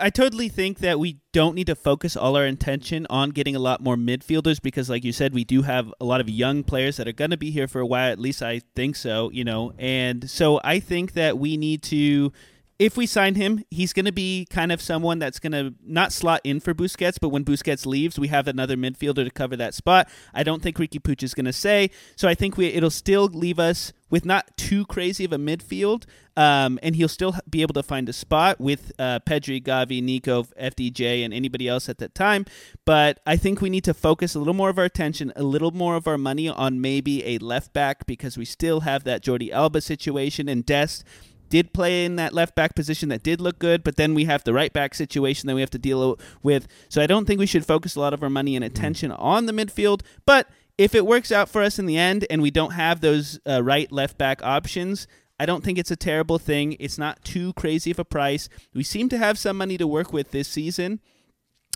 I 0.00 0.10
totally 0.10 0.48
think 0.48 0.78
that 0.78 0.98
we 0.98 1.18
don't 1.32 1.54
need 1.54 1.68
to 1.68 1.76
focus 1.76 2.16
all 2.16 2.36
our 2.36 2.44
intention 2.44 3.06
on 3.08 3.30
getting 3.30 3.54
a 3.54 3.60
lot 3.60 3.80
more 3.80 3.96
midfielders 3.96 4.60
because, 4.60 4.90
like 4.90 5.04
you 5.04 5.12
said, 5.12 5.32
we 5.32 5.44
do 5.44 5.62
have 5.62 5.94
a 6.00 6.04
lot 6.04 6.20
of 6.20 6.28
young 6.28 6.64
players 6.64 6.96
that 6.96 7.06
are 7.06 7.12
going 7.12 7.30
to 7.30 7.36
be 7.36 7.52
here 7.52 7.68
for 7.68 7.80
a 7.80 7.86
while. 7.86 8.10
At 8.10 8.18
least 8.18 8.42
I 8.42 8.60
think 8.74 8.96
so, 8.96 9.30
you 9.30 9.44
know. 9.44 9.72
And 9.78 10.28
so 10.28 10.60
I 10.64 10.80
think 10.80 11.12
that 11.12 11.38
we 11.38 11.56
need 11.56 11.82
to 11.84 12.32
if 12.78 12.96
we 12.96 13.06
sign 13.06 13.36
him, 13.36 13.62
he's 13.70 13.92
going 13.92 14.04
to 14.04 14.12
be 14.12 14.46
kind 14.50 14.72
of 14.72 14.82
someone 14.82 15.20
that's 15.20 15.38
going 15.38 15.52
to 15.52 15.74
not 15.84 16.12
slot 16.12 16.40
in 16.42 16.58
for 16.58 16.74
Busquets, 16.74 17.18
but 17.20 17.28
when 17.28 17.44
Busquets 17.44 17.86
leaves, 17.86 18.18
we 18.18 18.28
have 18.28 18.48
another 18.48 18.76
midfielder 18.76 19.24
to 19.24 19.30
cover 19.30 19.56
that 19.56 19.74
spot. 19.74 20.08
I 20.32 20.42
don't 20.42 20.60
think 20.60 20.76
Riqui 20.76 21.00
Puig 21.00 21.22
is 21.22 21.34
going 21.34 21.44
to 21.44 21.52
say, 21.52 21.90
so 22.16 22.26
I 22.26 22.34
think 22.34 22.56
we 22.56 22.66
it'll 22.66 22.90
still 22.90 23.26
leave 23.26 23.60
us 23.60 23.92
with 24.10 24.24
not 24.24 24.56
too 24.56 24.86
crazy 24.86 25.24
of 25.24 25.32
a 25.32 25.36
midfield, 25.36 26.04
um, 26.36 26.80
and 26.82 26.96
he'll 26.96 27.08
still 27.08 27.36
be 27.48 27.62
able 27.62 27.74
to 27.74 27.82
find 27.82 28.08
a 28.08 28.12
spot 28.12 28.60
with 28.60 28.90
uh, 28.98 29.20
Pedri, 29.20 29.62
Gavi, 29.62 30.02
Nico, 30.02 30.42
FDJ, 30.60 31.24
and 31.24 31.32
anybody 31.32 31.68
else 31.68 31.88
at 31.88 31.98
that 31.98 32.14
time. 32.14 32.44
But 32.84 33.20
I 33.24 33.36
think 33.36 33.60
we 33.60 33.70
need 33.70 33.84
to 33.84 33.94
focus 33.94 34.34
a 34.34 34.38
little 34.38 34.54
more 34.54 34.70
of 34.70 34.78
our 34.78 34.84
attention, 34.84 35.32
a 35.36 35.44
little 35.44 35.70
more 35.70 35.94
of 35.94 36.08
our 36.08 36.18
money 36.18 36.48
on 36.48 36.80
maybe 36.80 37.24
a 37.24 37.38
left 37.38 37.72
back 37.72 38.04
because 38.06 38.36
we 38.36 38.44
still 38.44 38.80
have 38.80 39.04
that 39.04 39.22
Jordi 39.22 39.50
Alba 39.50 39.80
situation 39.80 40.48
and 40.48 40.66
Dest 40.66 41.04
did 41.48 41.72
play 41.72 42.04
in 42.04 42.16
that 42.16 42.32
left 42.32 42.54
back 42.54 42.74
position 42.74 43.08
that 43.10 43.22
did 43.22 43.40
look 43.40 43.58
good, 43.58 43.84
but 43.84 43.96
then 43.96 44.14
we 44.14 44.24
have 44.24 44.44
the 44.44 44.52
right 44.52 44.72
back 44.72 44.94
situation 44.94 45.46
that 45.46 45.54
we 45.54 45.60
have 45.60 45.70
to 45.70 45.78
deal 45.78 46.18
with. 46.42 46.66
So 46.88 47.02
I 47.02 47.06
don't 47.06 47.26
think 47.26 47.38
we 47.38 47.46
should 47.46 47.66
focus 47.66 47.96
a 47.96 48.00
lot 48.00 48.14
of 48.14 48.22
our 48.22 48.30
money 48.30 48.56
and 48.56 48.64
attention 48.64 49.10
mm. 49.10 49.20
on 49.20 49.46
the 49.46 49.52
midfield. 49.52 50.02
But 50.26 50.48
if 50.76 50.94
it 50.94 51.06
works 51.06 51.30
out 51.30 51.48
for 51.48 51.62
us 51.62 51.78
in 51.78 51.86
the 51.86 51.96
end 51.96 52.26
and 52.30 52.42
we 52.42 52.50
don't 52.50 52.72
have 52.72 53.00
those 53.00 53.38
uh, 53.46 53.62
right 53.62 53.90
left 53.92 54.18
back 54.18 54.42
options, 54.42 55.06
I 55.38 55.46
don't 55.46 55.64
think 55.64 55.78
it's 55.78 55.90
a 55.90 55.96
terrible 55.96 56.38
thing. 56.38 56.76
It's 56.78 56.98
not 56.98 57.24
too 57.24 57.52
crazy 57.54 57.90
of 57.90 57.98
a 57.98 58.04
price. 58.04 58.48
We 58.72 58.84
seem 58.84 59.08
to 59.10 59.18
have 59.18 59.38
some 59.38 59.56
money 59.56 59.76
to 59.78 59.86
work 59.86 60.12
with 60.12 60.30
this 60.30 60.48
season 60.48 61.00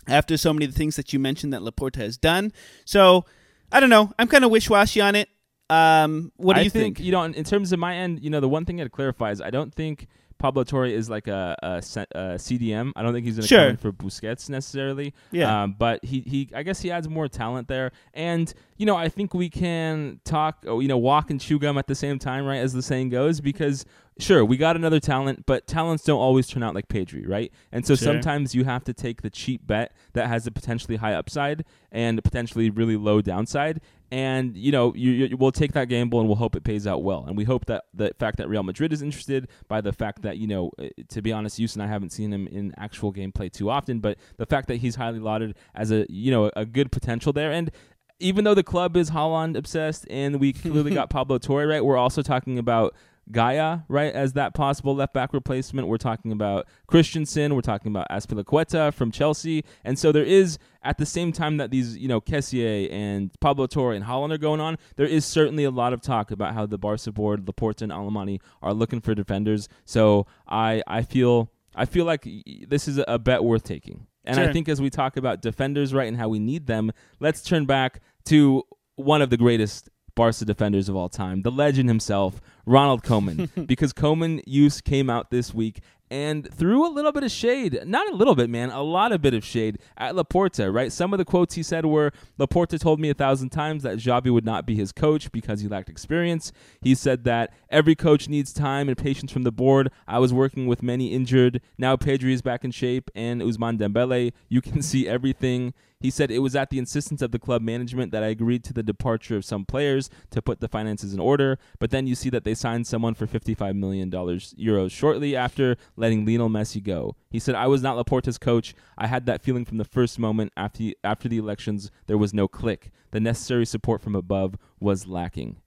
after 0.07 0.37
so 0.37 0.53
many 0.53 0.65
of 0.65 0.73
the 0.73 0.77
things 0.77 0.95
that 0.95 1.13
you 1.13 1.19
mentioned 1.19 1.53
that 1.53 1.61
Laporta 1.61 1.97
has 1.97 2.17
done. 2.17 2.51
So 2.85 3.25
I 3.71 3.79
don't 3.79 3.89
know. 3.89 4.11
I'm 4.17 4.27
kind 4.27 4.45
of 4.45 4.51
wish 4.51 4.69
washy 4.69 5.01
on 5.01 5.15
it. 5.15 5.29
Um, 5.69 6.31
what 6.37 6.55
do 6.55 6.61
I 6.61 6.63
you 6.63 6.69
think, 6.69 6.97
think? 6.97 7.05
You 7.05 7.11
know, 7.11 7.23
in 7.23 7.43
terms 7.43 7.71
of 7.71 7.79
my 7.79 7.95
end, 7.95 8.23
you 8.23 8.29
know, 8.29 8.39
the 8.39 8.49
one 8.49 8.65
thing 8.65 8.77
to 8.77 8.89
clarify 8.89 9.31
is 9.31 9.41
I 9.41 9.49
don't 9.49 9.73
think 9.73 10.07
Pablo 10.39 10.63
Torre 10.63 10.85
is 10.85 11.09
like 11.09 11.27
a, 11.27 11.55
a, 11.61 11.75
a 11.77 12.35
CDM. 12.35 12.93
I 12.95 13.03
don't 13.03 13.13
think 13.13 13.25
he's 13.25 13.35
going 13.35 13.41
to 13.43 13.47
sure. 13.47 13.59
come 13.59 13.69
in 13.71 13.77
for 13.77 13.91
Busquets 13.91 14.49
necessarily. 14.49 15.13
Yeah. 15.31 15.63
Um, 15.63 15.75
but 15.77 16.03
he, 16.03 16.21
he, 16.21 16.49
I 16.55 16.63
guess 16.63 16.79
he 16.79 16.89
adds 16.89 17.09
more 17.09 17.27
talent 17.27 17.67
there. 17.67 17.91
And, 18.13 18.51
you 18.77 18.85
know, 18.85 18.95
I 18.95 19.09
think 19.09 19.33
we 19.33 19.49
can 19.49 20.21
talk, 20.23 20.63
oh, 20.65 20.79
you 20.79 20.87
know, 20.87 20.97
walk 20.97 21.29
and 21.29 21.41
chew 21.41 21.59
gum 21.59 21.77
at 21.77 21.87
the 21.87 21.95
same 21.95 22.19
time, 22.19 22.45
right, 22.45 22.59
as 22.59 22.71
the 22.71 22.81
saying 22.81 23.09
goes, 23.09 23.41
because 23.41 23.85
sure, 24.17 24.45
we 24.45 24.55
got 24.55 24.77
another 24.77 24.99
talent, 24.99 25.45
but 25.45 25.67
talents 25.67 26.03
don't 26.05 26.19
always 26.19 26.47
turn 26.47 26.63
out 26.63 26.73
like 26.73 26.87
Pedri, 26.87 27.27
right? 27.27 27.51
And 27.73 27.85
so 27.85 27.95
sure. 27.95 28.05
sometimes 28.05 28.55
you 28.55 28.63
have 28.63 28.85
to 28.85 28.93
take 28.93 29.21
the 29.21 29.29
cheap 29.29 29.67
bet 29.67 29.93
that 30.13 30.27
has 30.27 30.47
a 30.47 30.51
potentially 30.51 30.97
high 30.97 31.13
upside 31.13 31.65
and 31.91 32.23
potentially 32.23 32.69
really 32.69 32.95
low 32.95 33.21
downside 33.21 33.81
and 34.11 34.57
you 34.57 34.71
know 34.71 34.93
you, 34.95 35.11
you, 35.11 35.37
we'll 35.37 35.51
take 35.51 35.73
that 35.73 35.85
gamble 35.85 36.19
and 36.19 36.27
we'll 36.27 36.37
hope 36.37 36.55
it 36.55 36.63
pays 36.63 36.87
out 36.87 37.03
well. 37.03 37.25
And 37.27 37.37
we 37.37 37.43
hope 37.43 37.65
that 37.65 37.85
the 37.93 38.11
fact 38.19 38.37
that 38.37 38.49
Real 38.49 38.63
Madrid 38.63 38.91
is 38.93 39.01
interested 39.01 39.47
by 39.67 39.81
the 39.81 39.93
fact 39.93 40.21
that 40.23 40.37
you 40.37 40.47
know 40.47 40.71
uh, 40.79 40.87
to 41.09 41.21
be 41.21 41.31
honest 41.31 41.57
Houston 41.57 41.81
I 41.81 41.87
haven't 41.87 42.11
seen 42.11 42.33
him 42.33 42.47
in 42.47 42.73
actual 42.77 43.13
gameplay 43.13 43.51
too 43.51 43.69
often 43.69 43.99
but 43.99 44.17
the 44.37 44.45
fact 44.45 44.67
that 44.67 44.77
he's 44.77 44.95
highly 44.95 45.19
lauded 45.19 45.55
as 45.75 45.91
a 45.91 46.05
you 46.09 46.31
know 46.31 46.51
a 46.55 46.65
good 46.65 46.91
potential 46.91 47.33
there. 47.33 47.51
And 47.51 47.71
even 48.19 48.43
though 48.43 48.55
the 48.55 48.63
club 48.63 48.97
is 48.97 49.11
Haaland 49.11 49.55
obsessed 49.55 50.05
and 50.09 50.39
we 50.39 50.53
clearly 50.53 50.91
got 50.95 51.09
Pablo 51.09 51.37
Torre 51.37 51.67
right 51.67 51.83
we're 51.83 51.97
also 51.97 52.21
talking 52.21 52.57
about 52.57 52.95
Gaya, 53.31 53.83
right, 53.87 54.13
as 54.13 54.33
that 54.33 54.53
possible 54.53 54.95
left 54.95 55.13
back 55.13 55.33
replacement. 55.33 55.87
We're 55.87 55.97
talking 55.97 56.31
about 56.31 56.67
Christensen. 56.87 57.53
We're 57.53 57.61
talking 57.61 57.91
about 57.91 58.07
Azpilicueta 58.09 58.93
from 58.93 59.11
Chelsea. 59.11 59.63
And 59.83 59.99
so 59.99 60.11
there 60.11 60.23
is, 60.23 60.57
at 60.83 60.97
the 60.97 61.05
same 61.05 61.31
time 61.31 61.57
that 61.57 61.69
these, 61.69 61.97
you 61.97 62.07
know, 62.07 62.19
Kessié 62.19 62.91
and 62.91 63.31
Pablo 63.39 63.67
Torre 63.67 63.93
and 63.93 64.05
Haaland 64.05 64.33
are 64.33 64.37
going 64.39 64.59
on, 64.59 64.77
there 64.95 65.05
is 65.05 65.25
certainly 65.25 65.63
a 65.63 65.71
lot 65.71 65.93
of 65.93 66.01
talk 66.01 66.31
about 66.31 66.53
how 66.53 66.65
the 66.65 66.77
Barca 66.77 67.11
board, 67.11 67.45
Laporta 67.45 67.83
and 67.83 67.91
Alemany 67.91 68.39
are 68.61 68.73
looking 68.73 69.01
for 69.01 69.13
defenders. 69.13 69.69
So 69.85 70.25
I, 70.47 70.81
I 70.87 71.03
feel 71.03 71.51
I 71.75 71.85
feel 71.85 72.05
like 72.05 72.27
this 72.67 72.87
is 72.87 72.99
a 73.07 73.19
bet 73.19 73.43
worth 73.43 73.63
taking. 73.63 74.07
And 74.25 74.35
sure. 74.35 74.49
I 74.49 74.51
think 74.51 74.67
as 74.67 74.81
we 74.81 74.89
talk 74.89 75.17
about 75.17 75.41
defenders, 75.41 75.93
right, 75.93 76.07
and 76.07 76.17
how 76.17 76.27
we 76.27 76.39
need 76.39 76.67
them, 76.67 76.91
let's 77.19 77.41
turn 77.41 77.65
back 77.65 78.01
to 78.25 78.63
one 78.95 79.21
of 79.21 79.29
the 79.29 79.37
greatest 79.37 79.89
Barca 80.19 80.43
defenders 80.43 80.89
of 80.89 80.97
all 80.97 81.07
time, 81.07 81.43
the 81.43 81.49
legend 81.49 81.87
himself, 81.87 82.41
Ronald 82.65 83.03
Koeman, 83.03 83.65
because 83.67 83.93
Koeman 83.93 84.43
use 84.45 84.81
came 84.81 85.09
out 85.09 85.31
this 85.31 85.53
week 85.53 85.79
and 86.11 86.51
threw 86.53 86.85
a 86.85 86.89
little 86.89 87.11
bit 87.11 87.23
of 87.23 87.31
shade, 87.31 87.79
not 87.85 88.11
a 88.11 88.15
little 88.15 88.35
bit, 88.35 88.49
man, 88.49 88.69
a 88.69 88.81
lot 88.81 89.11
of 89.11 89.21
bit 89.21 89.33
of 89.33 89.43
shade 89.43 89.77
at 89.97 90.15
Laporta, 90.15 90.73
right? 90.73 90.91
Some 90.91 91.13
of 91.13 91.19
the 91.19 91.25
quotes 91.25 91.55
he 91.55 91.63
said 91.63 91.85
were 91.85 92.11
Laporta 92.39 92.79
told 92.79 92.99
me 92.99 93.09
a 93.09 93.13
thousand 93.13 93.49
times 93.49 93.83
that 93.83 93.97
Xavi 93.97 94.31
would 94.31 94.45
not 94.45 94.65
be 94.65 94.75
his 94.75 94.91
coach 94.91 95.31
because 95.31 95.61
he 95.61 95.67
lacked 95.67 95.89
experience. 95.89 96.51
He 96.81 96.95
said 96.95 97.23
that 97.25 97.53
every 97.69 97.95
coach 97.95 98.27
needs 98.27 98.53
time 98.53 98.87
and 98.87 98.97
patience 98.97 99.31
from 99.31 99.43
the 99.43 99.51
board. 99.51 99.91
I 100.07 100.19
was 100.19 100.33
working 100.33 100.67
with 100.67 100.81
many 100.83 101.13
injured. 101.13 101.61
Now 101.77 101.95
Pedri 101.95 102.31
is 102.31 102.41
back 102.41 102.63
in 102.63 102.71
shape 102.71 103.11
and 103.13 103.41
Ousmane 103.41 103.77
Dembele. 103.79 104.33
You 104.47 104.61
can 104.61 104.81
see 104.89 105.07
everything. 105.07 105.73
He 106.01 106.11
said 106.11 106.31
it 106.31 106.39
was 106.39 106.55
at 106.55 106.69
the 106.69 106.79
insistence 106.79 107.21
of 107.21 107.31
the 107.31 107.39
club 107.39 107.61
management 107.61 108.13
that 108.13 108.23
I 108.23 108.27
agreed 108.27 108.63
to 108.63 108.73
the 108.73 108.81
departure 108.83 109.35
of 109.35 109.43
some 109.43 109.65
players 109.65 110.09
to 110.31 110.41
put 110.41 110.61
the 110.61 110.69
finances 110.69 111.13
in 111.13 111.19
order. 111.19 111.59
But 111.77 111.91
then 111.91 112.07
you 112.07 112.15
see 112.15 112.29
that 112.29 112.45
they 112.45 112.53
signed 112.53 112.87
someone 112.87 113.15
for 113.15 113.27
$55 113.27 113.75
million 113.75 114.09
euros 114.09 114.91
shortly 114.91 115.35
after 115.35 115.75
letting 115.99 116.25
Lionel 116.25 116.49
Messi 116.49 116.81
go. 116.81 117.15
He 117.29 117.39
said, 117.39 117.55
I 117.55 117.67
was 117.67 117.81
not 117.81 117.97
Laporta's 117.97 118.37
coach. 118.37 118.73
I 118.97 119.07
had 119.07 119.25
that 119.25 119.41
feeling 119.41 119.65
from 119.65 119.77
the 119.77 119.85
first 119.85 120.17
moment 120.17 120.51
after 120.55 120.79
the, 120.79 120.97
after 121.03 121.27
the 121.27 121.37
elections. 121.37 121.91
There 122.07 122.17
was 122.17 122.33
no 122.33 122.47
click. 122.47 122.91
The 123.11 123.19
necessary 123.19 123.65
support 123.65 124.01
from 124.01 124.15
above 124.15 124.55
was 124.79 125.07
lacking. 125.07 125.57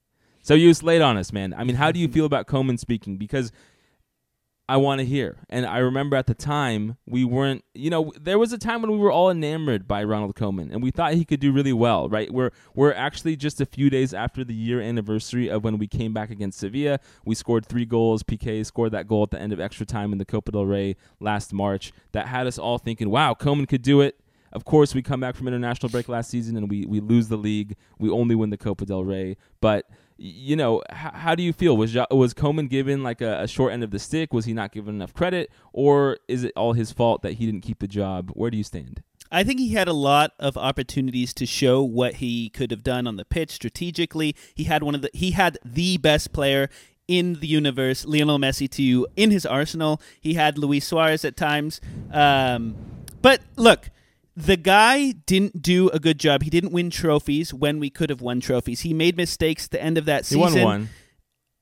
So 0.42 0.54
you 0.54 0.72
laid 0.82 1.02
on 1.02 1.16
us, 1.16 1.32
man. 1.32 1.54
I 1.56 1.62
mean, 1.62 1.76
how 1.76 1.92
do 1.92 2.00
you 2.00 2.08
feel 2.08 2.24
about 2.24 2.48
Koeman 2.48 2.78
speaking? 2.78 3.16
Because 3.16 3.52
I 4.72 4.76
want 4.78 5.00
to 5.00 5.04
hear. 5.04 5.36
And 5.50 5.66
I 5.66 5.76
remember 5.80 6.16
at 6.16 6.26
the 6.26 6.32
time 6.32 6.96
we 7.04 7.26
weren't, 7.26 7.62
you 7.74 7.90
know, 7.90 8.10
there 8.18 8.38
was 8.38 8.54
a 8.54 8.58
time 8.58 8.80
when 8.80 8.90
we 8.90 8.96
were 8.96 9.12
all 9.12 9.28
enamored 9.28 9.86
by 9.86 10.02
Ronald 10.02 10.34
Koeman 10.34 10.72
and 10.72 10.82
we 10.82 10.90
thought 10.90 11.12
he 11.12 11.26
could 11.26 11.40
do 11.40 11.52
really 11.52 11.74
well, 11.74 12.08
right? 12.08 12.32
We're 12.32 12.52
we're 12.74 12.94
actually 12.94 13.36
just 13.36 13.60
a 13.60 13.66
few 13.66 13.90
days 13.90 14.14
after 14.14 14.44
the 14.44 14.54
year 14.54 14.80
anniversary 14.80 15.50
of 15.50 15.62
when 15.62 15.76
we 15.76 15.86
came 15.86 16.14
back 16.14 16.30
against 16.30 16.58
Sevilla. 16.58 17.00
We 17.26 17.34
scored 17.34 17.66
3 17.66 17.84
goals. 17.84 18.22
Piqué 18.22 18.64
scored 18.64 18.92
that 18.92 19.06
goal 19.06 19.24
at 19.24 19.30
the 19.30 19.38
end 19.38 19.52
of 19.52 19.60
extra 19.60 19.84
time 19.84 20.10
in 20.10 20.16
the 20.16 20.24
Copa 20.24 20.52
del 20.52 20.64
Rey 20.64 20.96
last 21.20 21.52
March. 21.52 21.92
That 22.12 22.28
had 22.28 22.46
us 22.46 22.56
all 22.56 22.78
thinking, 22.78 23.10
"Wow, 23.10 23.34
Koeman 23.34 23.68
could 23.68 23.82
do 23.82 24.00
it." 24.00 24.18
Of 24.54 24.64
course, 24.64 24.94
we 24.94 25.02
come 25.02 25.20
back 25.20 25.34
from 25.34 25.48
international 25.48 25.90
break 25.90 26.08
last 26.08 26.30
season 26.30 26.56
and 26.56 26.70
we 26.70 26.86
we 26.86 27.00
lose 27.00 27.28
the 27.28 27.36
league. 27.36 27.76
We 27.98 28.08
only 28.08 28.34
win 28.34 28.48
the 28.48 28.56
Copa 28.56 28.86
del 28.86 29.04
Rey, 29.04 29.36
but 29.60 29.86
you 30.22 30.54
know, 30.54 30.82
h- 30.88 31.14
how 31.14 31.34
do 31.34 31.42
you 31.42 31.52
feel? 31.52 31.76
Was 31.76 31.96
was 32.10 32.32
Koeman 32.32 32.68
given 32.68 33.02
like 33.02 33.20
a, 33.20 33.42
a, 33.42 33.48
short 33.48 33.72
end 33.72 33.82
of 33.82 33.90
the 33.90 33.98
stick? 33.98 34.32
Was 34.32 34.44
he 34.44 34.52
not 34.52 34.70
given 34.70 34.94
enough 34.94 35.12
credit, 35.12 35.50
or 35.72 36.18
is 36.28 36.44
it 36.44 36.52
all 36.56 36.74
his 36.74 36.92
fault 36.92 37.22
that 37.22 37.34
he 37.34 37.46
didn't 37.46 37.62
keep 37.62 37.80
the 37.80 37.88
job? 37.88 38.30
Where 38.34 38.50
do 38.50 38.56
you 38.56 38.62
stand? 38.62 39.02
I 39.32 39.42
think 39.42 39.58
he 39.58 39.70
had 39.70 39.88
a 39.88 39.92
lot 39.92 40.32
of 40.38 40.56
opportunities 40.56 41.34
to 41.34 41.46
show 41.46 41.82
what 41.82 42.16
he 42.16 42.50
could 42.50 42.70
have 42.70 42.84
done 42.84 43.06
on 43.06 43.16
the 43.16 43.24
pitch 43.24 43.50
strategically. 43.50 44.36
He 44.54 44.64
had 44.64 44.84
one 44.84 44.94
of 44.94 45.02
the 45.02 45.10
he 45.12 45.32
had 45.32 45.58
the 45.64 45.96
best 45.96 46.32
player 46.32 46.70
in 47.08 47.40
the 47.40 47.48
universe, 47.48 48.04
Lionel 48.04 48.38
Messi, 48.38 48.70
to 48.70 48.82
you 48.82 49.08
in 49.16 49.32
his 49.32 49.44
arsenal. 49.44 50.00
He 50.20 50.34
had 50.34 50.56
Luis 50.56 50.86
Suarez 50.86 51.24
at 51.24 51.36
times. 51.36 51.80
Um, 52.12 52.76
but 53.20 53.40
look, 53.56 53.90
the 54.36 54.56
guy 54.56 55.12
didn't 55.12 55.60
do 55.62 55.88
a 55.90 55.98
good 55.98 56.18
job. 56.18 56.42
He 56.42 56.50
didn't 56.50 56.72
win 56.72 56.90
trophies 56.90 57.52
when 57.52 57.78
we 57.78 57.90
could 57.90 58.10
have 58.10 58.20
won 58.20 58.40
trophies. 58.40 58.80
He 58.80 58.94
made 58.94 59.16
mistakes 59.16 59.66
at 59.66 59.70
the 59.72 59.82
end 59.82 59.98
of 59.98 60.04
that 60.06 60.20
He 60.26 60.34
season. 60.36 60.40
won 60.40 60.62
one. 60.64 60.88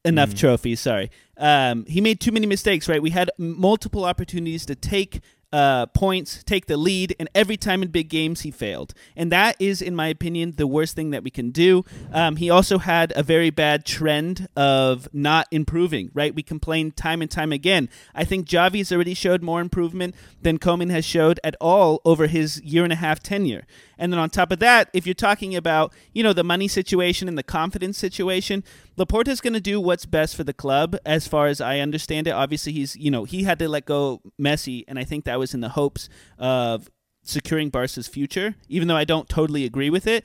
Enough 0.05 0.31
Mhm. 0.31 0.39
trophies, 0.39 0.81
sorry. 0.81 1.11
Um, 1.37 1.85
he 1.87 2.00
made 2.00 2.21
too 2.21 2.33
many 2.33 2.47
mistakes, 2.47 2.89
right? 2.89 3.03
We 3.03 3.11
had 3.11 3.31
m- 3.39 3.61
multiple 3.61 4.05
opportunities 4.05 4.65
to 4.67 4.75
take 4.75 5.21
uh, 5.52 5.87
points, 5.87 6.42
take 6.45 6.66
the 6.66 6.76
lead, 6.76 7.14
and 7.19 7.28
every 7.35 7.57
time 7.57 7.83
in 7.83 7.88
big 7.88 8.09
games 8.09 8.42
he 8.42 8.50
failed. 8.50 8.95
And 9.16 9.33
that 9.33 9.57
is, 9.59 9.83
in 9.83 9.95
my 9.95 10.09
opinion, 10.09 10.54
the 10.57 10.66
worst 10.66 10.95
thing 10.95 11.11
that 11.11 11.25
we 11.25 11.30
can 11.30 11.50
do. 11.50 11.85
Um, 12.12 12.37
he 12.37 12.50
also 12.50 12.78
had 12.78 13.12
a 13.16 13.23
very 13.23 13.50
bad 13.50 13.85
trend 13.85 14.49
of 14.57 15.09
not 15.12 15.47
improving, 15.50 16.11
right? 16.14 16.35
We 16.35 16.42
complained 16.42 16.97
time 16.97 17.21
and 17.23 17.30
time 17.30 17.52
again. 17.52 17.88
I 18.14 18.25
think 18.25 18.47
Xavi's 18.47 18.92
already 18.92 19.14
showed 19.14 19.42
more 19.42 19.61
improvement 19.61 20.14
than 20.42 20.59
Koeman 20.59 20.90
has 20.90 21.04
showed 21.04 21.40
at 21.42 21.57
all 21.61 22.00
over 22.04 22.26
his 22.26 22.61
year 22.62 22.85
and 22.85 22.92
a 22.92 22.97
half 22.97 23.21
tenure. 23.21 23.66
And 23.99 24.12
then 24.12 24.19
on 24.19 24.30
top 24.30 24.50
of 24.50 24.61
that, 24.61 24.88
if 24.95 25.07
you're 25.07 25.14
talking 25.14 25.54
about, 25.54 25.92
you 26.14 26.23
know, 26.23 26.33
the 26.33 26.42
money 26.42 26.69
situation 26.69 27.28
and 27.28 27.37
the 27.37 27.42
confidence 27.42 27.99
situation, 27.99 28.64
Laporta's 29.00 29.40
going 29.40 29.54
to 29.54 29.61
do 29.61 29.80
what's 29.80 30.04
best 30.04 30.37
for 30.37 30.45
the 30.45 30.52
club 30.52 30.95
as 31.07 31.26
far 31.26 31.47
as 31.47 31.61
I 31.62 31.78
understand 31.78 32.26
it. 32.26 32.33
Obviously, 32.33 32.73
he's, 32.73 32.95
you 32.97 33.11
know, 33.11 33.25
he 33.25 33.45
had 33.45 33.59
to 33.61 33.69
let 33.69 33.87
go 33.87 34.21
Messi, 34.38 34.85
and 34.87 34.99
I 34.99 35.04
think 35.04 35.25
that 35.25 35.38
was 35.38 35.54
in 35.54 35.61
the 35.61 35.71
hopes 35.71 36.11
of 36.38 36.90
securing 37.23 37.71
Barca's 37.71 38.07
future, 38.07 38.57
even 38.69 38.88
though 38.88 38.97
I 38.97 39.04
don't 39.04 39.26
totally 39.26 39.64
agree 39.64 39.88
with 39.88 40.07
it. 40.07 40.25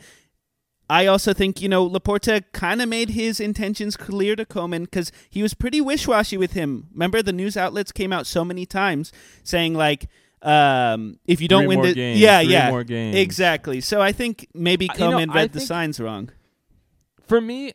I 0.89 1.08
also 1.08 1.34
think, 1.34 1.62
you 1.62 1.70
know, 1.70 1.89
Laporta 1.89 2.44
kind 2.51 2.82
of 2.82 2.89
made 2.89 3.12
his 3.12 3.39
intentions 3.39 3.96
clear 3.96 4.36
to 4.36 4.46
Koeman 4.46 4.82
because 4.84 5.12
he 5.29 5.41
was 5.41 5.53
pretty 5.53 5.82
wish 5.82 6.08
washy 6.08 6.38
with 6.38 6.51
him. 6.51 6.88
Remember, 6.91 7.24
the 7.24 7.34
news 7.34 7.55
outlets 7.58 7.91
came 7.91 8.12
out 8.12 8.27
so 8.27 8.44
many 8.44 8.65
times 8.65 9.12
saying, 9.41 9.74
like, 9.74 10.08
um, 10.41 11.17
if 11.25 11.41
you 11.41 11.48
don't 11.48 11.62
Three 11.62 11.67
win 11.70 11.77
more 11.77 11.88
the. 11.88 11.94
games, 11.94 12.20
yeah, 12.20 12.41
three 12.41 12.51
yeah. 12.51 12.70
more 12.70 12.84
games. 12.84 13.15
Exactly. 13.15 13.82
So 13.82 14.00
I 14.00 14.12
think 14.12 14.48
maybe 14.53 14.88
Uh, 14.89 14.94
you 14.94 15.25
know, 15.25 15.34
read 15.34 15.53
the 15.53 15.60
signs 15.62 16.00
wrong. 16.00 16.29
For 17.25 17.41
me, 17.41 17.74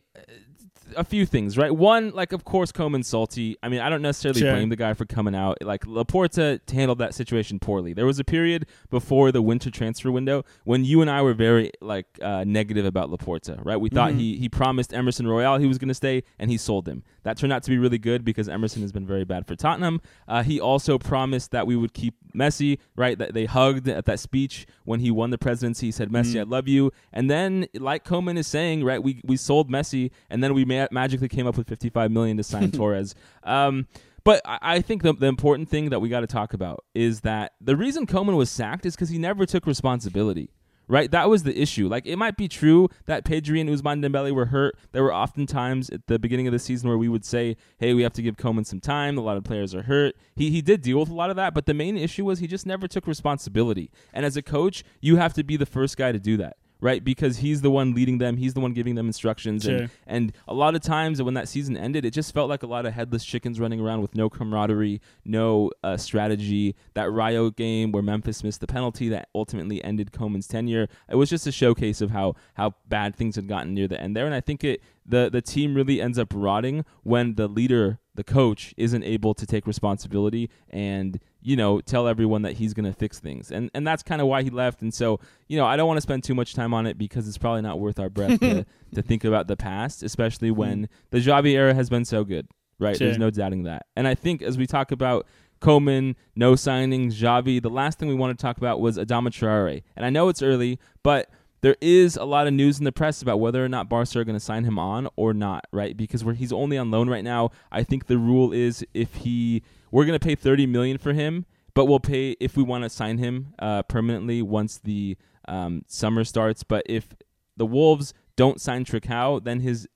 a 0.97 1.03
few 1.03 1.25
things, 1.25 1.57
right? 1.57 1.75
One, 1.75 2.11
like 2.11 2.33
of 2.33 2.43
course 2.45 2.71
Koeman's 2.71 3.07
salty. 3.07 3.55
I 3.63 3.69
mean, 3.69 3.79
I 3.79 3.89
don't 3.89 4.01
necessarily 4.01 4.41
Sure. 4.41 4.53
blame 4.53 4.69
the 4.69 4.75
guy 4.75 4.93
for 4.93 5.05
coming 5.05 5.35
out. 5.35 5.57
Like 5.61 5.85
Laporta 5.85 6.59
handled 6.71 6.97
that 6.99 7.13
situation 7.13 7.59
poorly. 7.59 7.93
There 7.93 8.05
was 8.05 8.19
a 8.19 8.23
period 8.23 8.65
before 8.89 9.31
the 9.31 9.41
winter 9.41 9.69
transfer 9.71 10.11
window 10.11 10.43
when 10.63 10.83
you 10.85 11.01
and 11.01 11.09
I 11.09 11.21
were 11.21 11.33
very 11.33 11.71
like 11.81 12.05
uh, 12.21 12.43
negative 12.45 12.85
about 12.85 13.09
Laporta, 13.09 13.59
right? 13.63 13.77
We 13.79 13.89
thought 13.89 14.11
Mhm. 14.13 14.17
he 14.19 14.37
he 14.37 14.49
promised 14.49 14.93
Emerson 14.93 15.27
Royal 15.27 15.57
he 15.57 15.67
was 15.67 15.77
going 15.77 15.87
to 15.89 15.93
stay, 15.93 16.23
and 16.39 16.49
he 16.51 16.57
sold 16.57 16.87
him. 16.87 17.03
That 17.23 17.37
turned 17.37 17.53
out 17.53 17.63
to 17.63 17.69
be 17.69 17.77
really 17.77 17.99
good 17.99 18.23
because 18.25 18.49
Emerson 18.49 18.81
has 18.81 18.91
been 18.91 19.05
very 19.05 19.25
bad 19.25 19.45
for 19.47 19.55
Tottenham. 19.55 20.01
Uh, 20.27 20.43
he 20.43 20.59
also 20.59 20.97
promised 20.97 21.51
that 21.51 21.67
we 21.67 21.75
would 21.75 21.93
keep 21.93 22.15
Messi, 22.33 22.77
right? 22.95 23.17
That 23.17 23.33
they 23.33 23.45
hugged 23.45 23.87
at 23.87 24.05
that 24.05 24.19
speech 24.19 24.65
when 24.85 24.99
he 24.99 25.11
won 25.11 25.29
the 25.29 25.37
presidency. 25.37 25.87
He 25.87 25.91
said, 25.91 26.09
"Messi, 26.09 26.35
Mhm. 26.35 26.39
I 26.41 26.43
love 26.43 26.67
you." 26.67 26.91
And 27.13 27.29
then, 27.29 27.67
like 27.75 28.03
Koeman 28.05 28.37
is 28.37 28.47
saying, 28.47 28.83
right, 28.83 29.01
we 29.01 29.21
we 29.23 29.37
sold 29.37 29.69
Messi, 29.69 30.11
and 30.29 30.43
then 30.43 30.53
we 30.53 30.65
ma- 30.65 30.87
magically 30.91 31.27
came 31.27 31.47
up 31.47 31.57
with 31.57 31.67
55 31.67 32.11
million 32.11 32.37
to 32.37 32.43
sign 32.43 32.71
Torres. 32.71 33.15
Um, 33.43 33.87
but 34.23 34.41
I, 34.45 34.57
I 34.61 34.81
think 34.81 35.01
the, 35.01 35.13
the 35.13 35.25
important 35.27 35.67
thing 35.69 35.89
that 35.89 35.99
we 35.99 36.07
got 36.09 36.19
to 36.21 36.27
talk 36.27 36.53
about 36.53 36.83
is 36.93 37.21
that 37.21 37.53
the 37.59 37.75
reason 37.75 38.05
Koeman 38.05 38.37
was 38.37 38.49
sacked 38.51 38.85
is 38.85 38.95
because 38.95 39.09
he 39.09 39.17
never 39.17 39.45
took 39.45 39.65
responsibility. 39.65 40.51
Right, 40.91 41.09
that 41.11 41.29
was 41.29 41.43
the 41.43 41.57
issue. 41.57 41.87
Like, 41.87 42.05
it 42.05 42.17
might 42.17 42.35
be 42.35 42.49
true 42.49 42.89
that 43.05 43.23
Pedri 43.23 43.61
and 43.61 43.69
Ousmane 43.69 44.03
Dembele 44.03 44.33
were 44.33 44.47
hurt. 44.47 44.77
There 44.91 45.03
were 45.03 45.13
often 45.13 45.45
times 45.45 45.89
at 45.89 46.07
the 46.07 46.19
beginning 46.19 46.47
of 46.47 46.51
the 46.51 46.59
season 46.59 46.89
where 46.89 46.97
we 46.97 47.07
would 47.07 47.23
say, 47.23 47.55
"Hey, 47.77 47.93
we 47.93 48.01
have 48.01 48.11
to 48.11 48.21
give 48.21 48.35
Koeman 48.35 48.65
some 48.65 48.81
time. 48.81 49.17
A 49.17 49.21
lot 49.21 49.37
of 49.37 49.45
players 49.45 49.73
are 49.73 49.83
hurt." 49.83 50.17
He 50.35 50.49
he 50.49 50.61
did 50.61 50.81
deal 50.81 50.99
with 50.99 51.07
a 51.07 51.13
lot 51.13 51.29
of 51.29 51.37
that, 51.37 51.53
but 51.53 51.65
the 51.65 51.73
main 51.73 51.95
issue 51.95 52.25
was 52.25 52.39
he 52.39 52.47
just 52.47 52.65
never 52.65 52.89
took 52.89 53.07
responsibility. 53.07 53.89
And 54.13 54.25
as 54.25 54.35
a 54.35 54.41
coach, 54.41 54.83
you 54.99 55.15
have 55.15 55.33
to 55.35 55.45
be 55.45 55.55
the 55.55 55.65
first 55.65 55.95
guy 55.95 56.11
to 56.11 56.19
do 56.19 56.35
that, 56.35 56.57
right? 56.81 57.03
Because 57.03 57.37
he's 57.37 57.61
the 57.61 57.71
one 57.71 57.93
leading 57.93 58.17
them. 58.17 58.37
He's 58.37 58.53
the 58.53 58.59
one 58.59 58.73
giving 58.73 58.95
them 58.95 59.07
instructions. 59.07 59.63
Sure. 59.63 59.89
And 60.07 60.21
and 60.21 60.33
a 60.47 60.53
lot 60.53 60.75
of 60.75 60.81
times 60.81 61.19
when 61.21 61.33
that 61.33 61.47
season 61.47 61.75
ended, 61.75 62.05
it 62.05 62.11
just 62.11 62.31
felt 62.31 62.47
like 62.47 62.61
a 62.61 62.67
lot 62.67 62.85
of 62.85 62.93
headless 62.93 63.25
chickens 63.25 63.59
running 63.59 63.79
around 63.79 64.01
with 64.01 64.15
no 64.15 64.29
camaraderie, 64.29 65.01
no 65.25 65.71
uh, 65.83 65.97
strategy. 65.97 66.75
That 66.93 67.11
Rayo 67.11 67.49
game 67.49 67.91
where 67.91 68.03
Memphis 68.03 68.43
missed 68.43 68.61
the 68.61 68.67
penalty 68.67 69.09
that 69.09 69.29
ultimately 69.33 69.83
ended 69.83 70.11
Koeman's 70.11 70.47
tenure, 70.47 70.87
it 71.09 71.15
was 71.15 71.29
just 71.29 71.47
a 71.47 71.51
showcase 71.51 72.01
of 72.01 72.11
how 72.11 72.35
how 72.53 72.75
bad 72.87 73.15
things 73.15 73.35
had 73.35 73.47
gotten 73.47 73.73
near 73.73 73.87
the 73.87 73.99
end 73.99 74.15
there. 74.15 74.25
And 74.25 74.35
I 74.35 74.41
think 74.41 74.63
it 74.63 74.81
the 75.05 75.29
the 75.31 75.41
team 75.41 75.73
really 75.73 75.99
ends 75.99 76.19
up 76.19 76.31
rotting 76.35 76.85
when 77.01 77.35
the 77.35 77.47
leader, 77.47 77.99
the 78.13 78.23
coach, 78.23 78.75
isn't 78.77 79.03
able 79.03 79.33
to 79.33 79.45
take 79.47 79.65
responsibility 79.65 80.51
and 80.69 81.19
you 81.41 81.55
know 81.55 81.81
tell 81.81 82.07
everyone 82.07 82.43
that 82.43 82.53
he's 82.53 82.73
going 82.73 82.85
to 82.85 82.97
fix 82.97 83.19
things. 83.19 83.51
And 83.51 83.69
and 83.73 83.85
that's 83.85 84.03
kind 84.03 84.21
of 84.21 84.27
why 84.27 84.43
he 84.43 84.49
left. 84.49 84.81
And 84.81 84.93
so 84.93 85.19
you 85.47 85.57
know 85.57 85.65
I 85.65 85.75
don't 85.75 85.87
want 85.87 85.97
to 85.97 86.01
spend 86.01 86.23
too 86.23 86.35
much 86.35 86.53
time 86.53 86.73
on 86.73 86.85
it 86.85 86.97
because 86.97 87.27
it's 87.27 87.37
probably 87.37 87.61
not 87.61 87.79
worth 87.79 87.99
our 87.99 88.09
breath 88.09 88.39
to, 88.39 88.65
to 88.95 89.01
think 89.01 89.23
about 89.23 89.47
the 89.47 89.57
past, 89.57 90.03
especially 90.03 90.49
hmm. 90.49 90.55
when 90.55 90.89
the 91.11 91.19
Xavi 91.19 91.51
era 91.51 91.73
has 91.73 91.89
been 91.89 92.05
so 92.05 92.23
good. 92.23 92.47
Right? 92.79 92.97
There's 92.97 93.19
no 93.19 93.29
doubting 93.29 93.63
that. 93.63 93.85
And 93.95 94.07
I 94.07 94.15
think 94.15 94.41
as 94.41 94.57
we 94.57 94.65
talk 94.65 94.91
about 94.91 95.27
Koeman, 95.61 96.15
no 96.35 96.53
signings, 96.53 97.13
Xavi. 97.13 97.61
The 97.61 97.69
last 97.69 97.99
thing 97.99 98.09
we 98.09 98.15
want 98.15 98.37
to 98.37 98.41
talk 98.41 98.57
about 98.57 98.81
was 98.81 98.97
Adama 98.97 99.27
Traore. 99.27 99.83
And 99.95 100.03
I 100.03 100.09
know 100.09 100.27
it's 100.29 100.41
early, 100.41 100.79
but 101.03 101.29
there 101.61 101.75
is 101.79 102.17
a 102.17 102.25
lot 102.25 102.47
of 102.47 102.53
news 102.53 102.79
in 102.79 102.85
the 102.85 102.91
press 102.91 103.21
about 103.21 103.39
whether 103.39 103.63
or 103.63 103.69
not 103.69 103.87
Barca 103.87 104.19
are 104.19 104.23
going 104.23 104.35
to 104.35 104.39
sign 104.39 104.63
him 104.63 104.79
on 104.79 105.07
or 105.15 105.33
not, 105.33 105.65
right? 105.71 105.95
Because 105.95 106.23
we're, 106.23 106.33
he's 106.33 106.51
only 106.51 106.77
on 106.77 106.91
loan 106.91 107.09
right 107.09 107.23
now. 107.23 107.51
I 107.71 107.83
think 107.83 108.07
the 108.07 108.17
rule 108.17 108.51
is 108.51 108.85
if 108.93 109.15
he 109.15 109.63
we're 109.91 110.05
going 110.05 110.17
to 110.17 110.25
pay 110.25 110.35
30 110.35 110.65
million 110.67 110.97
for 110.97 111.13
him, 111.13 111.45
but 111.73 111.85
we'll 111.85 111.99
pay 111.99 112.31
if 112.39 112.57
we 112.57 112.63
want 112.63 112.83
to 112.83 112.89
sign 112.89 113.17
him 113.17 113.53
uh, 113.59 113.83
permanently 113.83 114.41
once 114.41 114.79
the 114.79 115.17
um, 115.47 115.83
summer 115.87 116.23
starts. 116.23 116.63
But 116.63 116.83
if 116.87 117.09
the 117.57 117.65
Wolves 117.65 118.13
don't 118.35 118.59
sign 118.59 118.85
Trincão, 118.85 119.43
then 119.43 119.59
his 119.59 119.87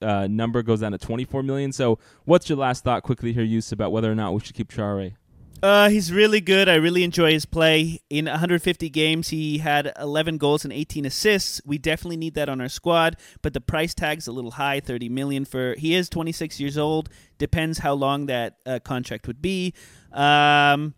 uh, 0.00 0.28
number 0.30 0.62
goes 0.62 0.80
down 0.80 0.92
to 0.92 0.98
24 0.98 1.42
million. 1.42 1.72
So, 1.72 1.98
what's 2.24 2.48
your 2.48 2.58
last 2.58 2.84
thought 2.84 3.02
quickly 3.02 3.32
here, 3.32 3.42
Yus, 3.42 3.72
about 3.72 3.92
whether 3.92 4.10
or 4.10 4.14
not 4.14 4.32
we 4.32 4.40
should 4.40 4.54
keep 4.54 4.70
Traore? 4.72 5.14
Uh, 5.62 5.88
he's 5.88 6.12
really 6.12 6.40
good. 6.40 6.68
I 6.68 6.74
really 6.74 7.02
enjoy 7.02 7.32
his 7.32 7.46
play. 7.46 8.00
In 8.10 8.26
150 8.26 8.90
games, 8.90 9.28
he 9.28 9.58
had 9.58 9.92
11 9.98 10.36
goals 10.38 10.64
and 10.64 10.72
18 10.72 11.06
assists. 11.06 11.62
We 11.64 11.78
definitely 11.78 12.18
need 12.18 12.34
that 12.34 12.48
on 12.48 12.60
our 12.60 12.68
squad, 12.68 13.16
but 13.42 13.54
the 13.54 13.60
price 13.60 13.94
tag's 13.94 14.26
a 14.26 14.32
little 14.32 14.52
high, 14.52 14.80
30 14.80 15.08
million 15.08 15.44
for. 15.44 15.74
He 15.74 15.94
is 15.94 16.08
26 16.08 16.60
years 16.60 16.76
old. 16.76 17.08
Depends 17.38 17.78
how 17.78 17.94
long 17.94 18.26
that 18.26 18.58
uh, 18.66 18.80
contract 18.80 19.26
would 19.26 19.40
be. 19.40 19.72
Um, 20.12 20.94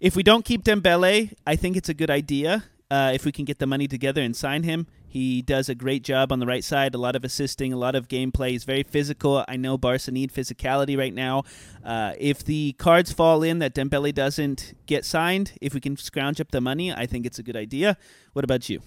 if 0.00 0.14
we 0.16 0.22
don't 0.22 0.44
keep 0.44 0.64
Dembele, 0.64 1.32
I 1.46 1.56
think 1.56 1.76
it's 1.76 1.88
a 1.88 1.94
good 1.94 2.10
idea. 2.10 2.64
Uh, 2.90 3.12
if 3.14 3.24
we 3.24 3.32
can 3.32 3.46
get 3.46 3.58
the 3.58 3.66
money 3.66 3.88
together 3.88 4.20
and 4.20 4.36
sign 4.36 4.64
him, 4.64 4.86
he 5.14 5.42
does 5.42 5.68
a 5.68 5.76
great 5.76 6.02
job 6.02 6.32
on 6.32 6.40
the 6.40 6.46
right 6.46 6.64
side. 6.64 6.92
A 6.92 6.98
lot 6.98 7.14
of 7.14 7.22
assisting, 7.22 7.72
a 7.72 7.76
lot 7.76 7.94
of 7.94 8.08
gameplay. 8.08 8.50
He's 8.50 8.64
very 8.64 8.82
physical. 8.82 9.44
I 9.46 9.56
know 9.56 9.78
Barca 9.78 10.10
need 10.10 10.32
physicality 10.32 10.98
right 10.98 11.14
now. 11.14 11.44
Uh, 11.84 12.14
if 12.18 12.44
the 12.44 12.72
cards 12.78 13.12
fall 13.12 13.44
in 13.44 13.60
that 13.60 13.76
Dembele 13.76 14.12
doesn't 14.12 14.74
get 14.86 15.04
signed, 15.04 15.52
if 15.62 15.72
we 15.72 15.80
can 15.80 15.96
scrounge 15.96 16.40
up 16.40 16.50
the 16.50 16.60
money, 16.60 16.92
I 16.92 17.06
think 17.06 17.26
it's 17.26 17.38
a 17.38 17.44
good 17.44 17.54
idea. 17.54 17.96
What 18.32 18.44
about 18.44 18.68
you? 18.68 18.80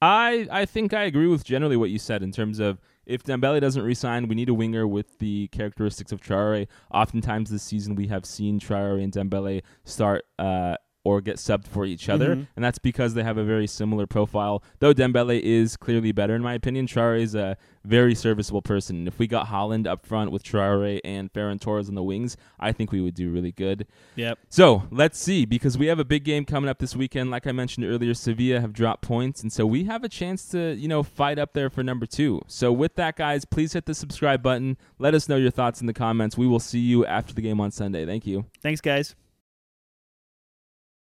I 0.00 0.48
I 0.50 0.64
think 0.64 0.94
I 0.94 1.02
agree 1.02 1.26
with 1.26 1.44
generally 1.44 1.76
what 1.76 1.90
you 1.90 1.98
said 1.98 2.22
in 2.22 2.32
terms 2.32 2.58
of 2.58 2.80
if 3.04 3.22
Dembele 3.22 3.60
doesn't 3.60 3.82
resign, 3.82 4.28
we 4.28 4.34
need 4.34 4.48
a 4.48 4.54
winger 4.54 4.86
with 4.86 5.18
the 5.18 5.48
characteristics 5.48 6.10
of 6.10 6.22
Traore. 6.22 6.68
Oftentimes 6.90 7.50
this 7.50 7.62
season, 7.62 7.96
we 7.96 8.06
have 8.06 8.24
seen 8.24 8.58
Traore 8.58 9.02
and 9.02 9.12
Dembele 9.12 9.62
start 9.84 10.24
uh, 10.38 10.76
or 11.04 11.20
get 11.20 11.36
subbed 11.36 11.66
for 11.68 11.84
each 11.84 12.08
other, 12.08 12.34
Mhm. 12.34 12.46
and 12.56 12.64
that's 12.64 12.78
because 12.78 13.12
they 13.14 13.22
have 13.22 13.36
a 13.36 13.44
very 13.44 13.66
similar 13.66 14.06
profile. 14.06 14.62
Though 14.80 14.94
Dembele 14.94 15.38
is 15.40 15.76
clearly 15.76 16.12
better 16.12 16.34
in 16.34 16.42
my 16.42 16.54
opinion, 16.54 16.86
Traore 16.86 17.20
is 17.20 17.34
a 17.34 17.56
very 17.84 18.14
serviceable 18.14 18.62
person. 18.62 18.96
And 18.96 19.06
if 19.08 19.18
we 19.18 19.26
got 19.26 19.48
Haaland 19.48 19.86
up 19.86 20.06
front 20.06 20.32
with 20.32 20.42
Traore 20.42 21.00
and 21.04 21.30
Ferran 21.30 21.60
Torres 21.60 21.90
on 21.90 21.94
the 21.94 22.02
wings, 22.02 22.38
I 22.58 22.72
think 22.72 22.90
we 22.90 23.02
would 23.02 23.14
do 23.14 23.30
really 23.30 23.52
good. 23.52 23.86
Yep. 24.16 24.38
So 24.48 24.84
let's 24.90 25.18
see, 25.18 25.44
because 25.44 25.76
we 25.76 25.86
have 25.88 25.98
a 25.98 26.04
big 26.04 26.24
game 26.24 26.46
coming 26.46 26.70
up 26.70 26.78
this 26.78 26.96
weekend. 26.96 27.30
Like 27.30 27.46
I 27.46 27.52
mentioned 27.52 27.84
earlier, 27.84 28.14
Sevilla 28.14 28.60
have 28.62 28.72
dropped 28.72 29.02
points, 29.02 29.42
and 29.42 29.52
so 29.52 29.66
we 29.66 29.84
have 29.84 30.02
a 30.02 30.08
chance 30.08 30.48
to, 30.48 30.74
you 30.74 30.88
know, 30.88 31.02
fight 31.02 31.38
up 31.38 31.52
there 31.52 31.68
for 31.68 31.82
number 31.82 32.06
two. 32.06 32.40
So 32.46 32.72
with 32.72 32.94
that, 32.94 33.16
guys, 33.16 33.44
please 33.44 33.74
hit 33.74 33.84
the 33.84 33.94
subscribe 33.94 34.42
button. 34.42 34.78
Let 34.98 35.12
us 35.14 35.28
know 35.28 35.36
your 35.36 35.50
thoughts 35.50 35.82
in 35.82 35.86
the 35.86 35.92
comments. 35.92 36.38
We 36.38 36.46
will 36.46 36.60
see 36.60 36.80
you 36.80 37.04
after 37.04 37.34
the 37.34 37.42
game 37.42 37.60
on 37.60 37.70
Sunday. 37.70 38.06
Thank 38.06 38.26
you. 38.26 38.46
Thanks, 38.62 38.80
guys. 38.80 39.14